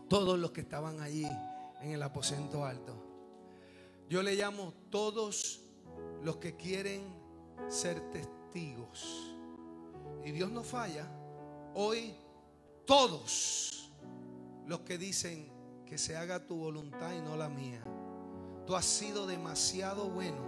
todos 0.08 0.40
los 0.40 0.52
que 0.52 0.62
estaban 0.62 1.02
allí 1.02 1.28
en 1.82 1.92
el 1.92 2.04
aposento 2.04 2.66
alto, 2.66 2.96
yo 4.10 4.24
le 4.24 4.36
llamo 4.36 4.74
todos 4.90 5.62
los 6.24 6.38
que 6.38 6.56
quieren 6.56 7.04
ser 7.68 8.00
testigos. 8.12 9.36
Y 10.26 10.32
Dios 10.32 10.52
no 10.52 10.64
falla. 10.64 11.08
Hoy 11.76 12.16
todos 12.86 13.92
los 14.66 14.80
que 14.82 14.98
dicen 14.98 15.52
que 15.86 15.98
se 15.98 16.18
haga 16.18 16.46
tu 16.46 16.56
voluntad 16.56 17.14
y 17.14 17.22
no 17.22 17.36
la 17.36 17.50
mía 17.50 17.84
Tú 18.70 18.76
has 18.76 18.86
sido 18.86 19.26
demasiado 19.26 20.06
bueno. 20.10 20.44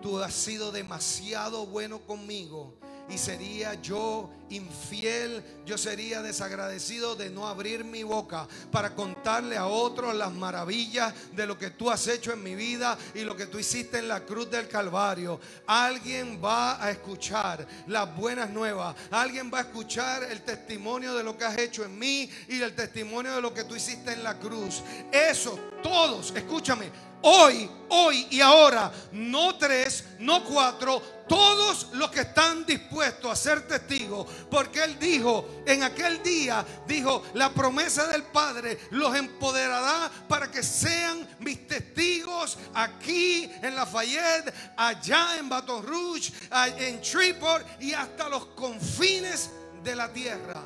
Tú 0.00 0.20
has 0.20 0.32
sido 0.32 0.70
demasiado 0.70 1.66
bueno 1.66 1.98
conmigo. 2.06 2.78
Y 3.08 3.18
sería 3.18 3.74
yo 3.82 4.30
infiel, 4.50 5.42
yo 5.66 5.76
sería 5.76 6.22
desagradecido 6.22 7.14
de 7.14 7.30
no 7.30 7.46
abrir 7.46 7.84
mi 7.84 8.02
boca 8.02 8.46
para 8.70 8.94
contarle 8.94 9.56
a 9.56 9.66
otros 9.66 10.14
las 10.14 10.32
maravillas 10.32 11.14
de 11.32 11.46
lo 11.46 11.58
que 11.58 11.70
tú 11.70 11.90
has 11.90 12.06
hecho 12.08 12.32
en 12.32 12.42
mi 12.42 12.54
vida 12.54 12.96
y 13.14 13.20
lo 13.20 13.36
que 13.36 13.46
tú 13.46 13.58
hiciste 13.58 13.98
en 13.98 14.08
la 14.08 14.24
cruz 14.24 14.50
del 14.50 14.68
Calvario. 14.68 15.40
Alguien 15.66 16.40
va 16.42 16.82
a 16.82 16.90
escuchar 16.90 17.66
las 17.86 18.14
buenas 18.16 18.50
nuevas. 18.50 18.94
Alguien 19.10 19.50
va 19.52 19.58
a 19.58 19.62
escuchar 19.62 20.24
el 20.24 20.42
testimonio 20.42 21.14
de 21.14 21.22
lo 21.22 21.36
que 21.36 21.44
has 21.44 21.58
hecho 21.58 21.84
en 21.84 21.98
mí 21.98 22.30
y 22.48 22.60
el 22.60 22.74
testimonio 22.74 23.34
de 23.34 23.42
lo 23.42 23.52
que 23.52 23.64
tú 23.64 23.74
hiciste 23.74 24.12
en 24.12 24.24
la 24.24 24.38
cruz. 24.38 24.82
Eso, 25.12 25.58
todos, 25.82 26.32
escúchame, 26.34 26.90
hoy, 27.22 27.70
hoy 27.88 28.26
y 28.30 28.40
ahora, 28.40 28.92
no 29.12 29.56
tres, 29.56 30.04
no 30.18 30.44
cuatro, 30.44 31.00
todos 31.28 31.88
los 31.92 32.10
que 32.10 32.20
están 32.20 32.64
dispuestos 32.64 33.30
a 33.30 33.36
ser 33.36 33.66
testigos, 33.66 34.26
porque 34.50 34.82
Él 34.82 34.98
dijo, 34.98 35.62
en 35.66 35.82
aquel 35.82 36.22
día, 36.22 36.64
dijo, 36.86 37.22
la 37.34 37.52
promesa 37.52 38.06
del 38.08 38.22
Padre 38.24 38.78
los 38.90 39.14
empoderará 39.14 40.10
para 40.28 40.50
que 40.50 40.62
sean 40.62 41.28
mis 41.40 41.66
testigos 41.66 42.58
aquí 42.74 43.50
en 43.62 43.74
Lafayette, 43.74 44.52
allá 44.76 45.38
en 45.38 45.48
Baton 45.48 45.86
Rouge, 45.86 46.32
en 46.78 47.00
Triport 47.00 47.66
y 47.82 47.92
hasta 47.92 48.28
los 48.28 48.46
confines 48.46 49.50
de 49.82 49.94
la 49.94 50.12
tierra. 50.12 50.62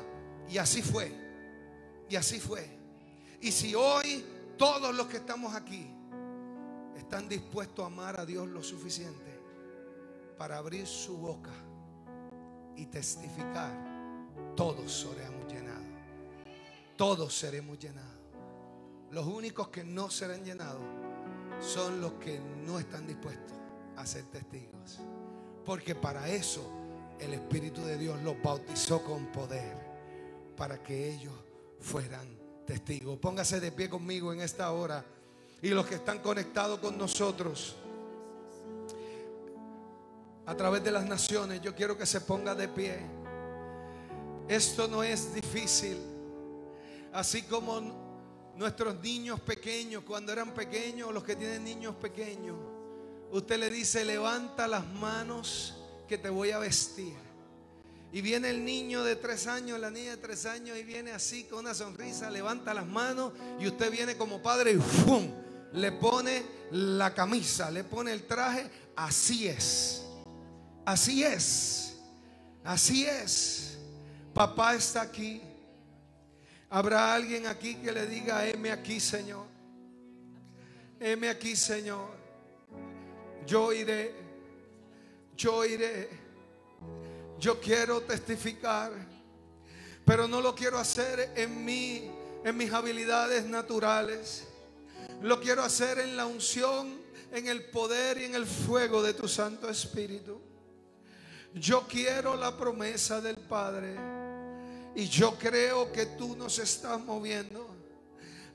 Y 0.49 0.57
así 0.57 0.81
fue, 0.81 1.11
y 2.09 2.15
así 2.15 2.39
fue. 2.39 2.77
Y 3.41 3.51
si 3.51 3.75
hoy 3.75 4.25
todos 4.57 4.93
los 4.93 5.07
que 5.07 5.17
estamos 5.17 5.55
aquí, 5.55 5.87
están 6.97 7.27
dispuestos 7.27 7.83
a 7.83 7.87
amar 7.87 8.19
a 8.19 8.25
Dios 8.25 8.47
lo 8.47 8.63
suficiente 8.63 9.39
para 10.37 10.57
abrir 10.57 10.87
su 10.87 11.17
boca 11.17 11.51
y 12.75 12.85
testificar, 12.87 13.71
todos 14.55 14.91
seremos 14.91 15.51
llenados. 15.51 15.83
Todos 16.95 17.33
seremos 17.33 17.79
llenados. 17.79 18.09
Los 19.11 19.25
únicos 19.25 19.67
que 19.69 19.83
no 19.83 20.09
serán 20.09 20.43
llenados 20.43 20.81
son 21.59 22.01
los 22.01 22.13
que 22.13 22.39
no 22.65 22.79
están 22.79 23.07
dispuestos 23.07 23.57
a 23.95 24.05
ser 24.05 24.25
testigos. 24.25 24.99
Porque 25.65 25.95
para 25.95 26.27
eso 26.29 26.67
el 27.19 27.33
Espíritu 27.33 27.81
de 27.81 27.97
Dios 27.97 28.21
los 28.21 28.41
bautizó 28.41 29.03
con 29.03 29.27
poder, 29.27 29.77
para 30.57 30.81
que 30.81 31.13
ellos 31.13 31.33
fueran 31.79 32.27
testigos. 32.65 33.17
Póngase 33.19 33.59
de 33.59 33.71
pie 33.71 33.89
conmigo 33.89 34.33
en 34.33 34.41
esta 34.41 34.71
hora 34.71 35.05
y 35.61 35.69
los 35.69 35.85
que 35.85 35.95
están 35.95 36.19
conectados 36.19 36.79
con 36.79 36.97
nosotros 36.97 37.75
a 40.45 40.55
través 40.55 40.83
de 40.83 40.91
las 40.91 41.05
naciones, 41.05 41.61
yo 41.61 41.75
quiero 41.75 41.97
que 41.97 42.05
se 42.05 42.21
ponga 42.21 42.53
de 42.55 42.67
pie. 42.67 42.99
Esto 44.47 44.87
no 44.87 45.03
es 45.03 45.33
difícil. 45.33 45.97
Así 47.13 47.43
como 47.43 48.53
nuestros 48.55 48.99
niños 49.01 49.39
pequeños, 49.39 50.03
cuando 50.03 50.31
eran 50.31 50.53
pequeños, 50.53 51.13
los 51.13 51.23
que 51.23 51.35
tienen 51.35 51.63
niños 51.63 51.95
pequeños, 51.95 52.57
usted 53.31 53.57
le 53.57 53.69
dice, 53.69 54.03
levanta 54.03 54.67
las 54.67 54.85
manos 54.85 55.75
que 56.07 56.17
te 56.17 56.29
voy 56.29 56.51
a 56.51 56.59
vestir. 56.59 57.15
Y 58.11 58.21
viene 58.21 58.49
el 58.49 58.63
niño 58.63 59.03
de 59.03 59.15
tres 59.15 59.47
años, 59.47 59.79
la 59.79 59.89
niña 59.89 60.11
de 60.11 60.17
tres 60.17 60.45
años, 60.45 60.77
y 60.77 60.83
viene 60.83 61.11
así 61.11 61.45
con 61.45 61.59
una 61.59 61.73
sonrisa, 61.73 62.29
levanta 62.29 62.73
las 62.73 62.85
manos 62.85 63.33
y 63.59 63.65
usted 63.65 63.89
viene 63.89 64.15
como 64.17 64.41
padre 64.41 64.73
y 64.73 64.77
¡fum! 64.77 65.31
le 65.73 65.91
pone 65.93 66.43
la 66.71 67.13
camisa, 67.13 67.71
le 67.71 67.83
pone 67.83 68.13
el 68.13 68.27
traje. 68.27 68.69
Así 68.95 69.47
es. 69.47 70.03
Así 70.85 71.23
es. 71.23 71.95
Así 72.63 73.05
es. 73.05 73.77
Papá 74.33 74.75
está 74.75 75.01
aquí. 75.01 75.41
Habrá 76.69 77.13
alguien 77.13 77.45
aquí 77.47 77.75
que 77.75 77.91
le 77.91 78.07
diga, 78.07 78.47
heme 78.47 78.71
aquí, 78.71 78.99
Señor. 78.99 79.45
Heme 80.99 81.29
aquí, 81.29 81.55
Señor. 81.55 82.09
Yo 83.45 83.71
iré. 83.71 84.13
Yo 85.37 85.65
iré. 85.65 86.09
Yo 87.39 87.59
quiero 87.59 88.01
testificar, 88.01 88.91
pero 90.05 90.29
no 90.29 90.39
lo 90.39 90.55
quiero 90.55 90.77
hacer 90.77 91.33
en 91.35 91.65
mí, 91.65 92.09
en 92.43 92.55
mis 92.55 92.71
habilidades 92.71 93.45
naturales. 93.45 94.45
Lo 95.21 95.41
quiero 95.41 95.61
hacer 95.61 95.99
en 95.99 96.15
la 96.15 96.25
unción, 96.25 96.97
en 97.33 97.47
el 97.47 97.65
poder 97.65 98.17
y 98.19 98.23
en 98.23 98.35
el 98.35 98.45
fuego 98.45 99.03
de 99.03 99.13
tu 99.13 99.27
Santo 99.27 99.69
Espíritu. 99.69 100.52
Yo 101.53 101.85
quiero 101.87 102.35
la 102.35 102.57
promesa 102.57 103.21
del 103.21 103.37
Padre. 103.37 103.95
Y 104.95 105.07
yo 105.07 105.37
creo 105.37 105.91
que 105.91 106.05
tú 106.05 106.35
nos 106.35 106.59
estás 106.59 106.99
moviendo 106.99 107.67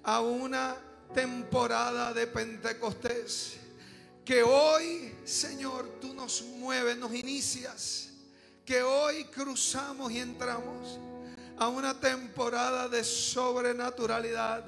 a 0.03 0.21
una 0.21 0.77
temporada 1.15 2.13
de 2.13 2.27
Pentecostés. 2.27 3.57
Que 4.25 4.43
hoy, 4.43 5.15
Señor, 5.25 5.99
tú 6.01 6.13
nos 6.13 6.43
mueves, 6.43 6.97
nos 6.97 7.15
inicias. 7.15 8.11
Que 8.65 8.83
hoy 8.83 9.25
cruzamos 9.25 10.13
y 10.13 10.19
entramos 10.19 10.99
a 11.57 11.69
una 11.69 11.99
temporada 11.99 12.89
de 12.89 13.03
sobrenaturalidad 13.03 14.65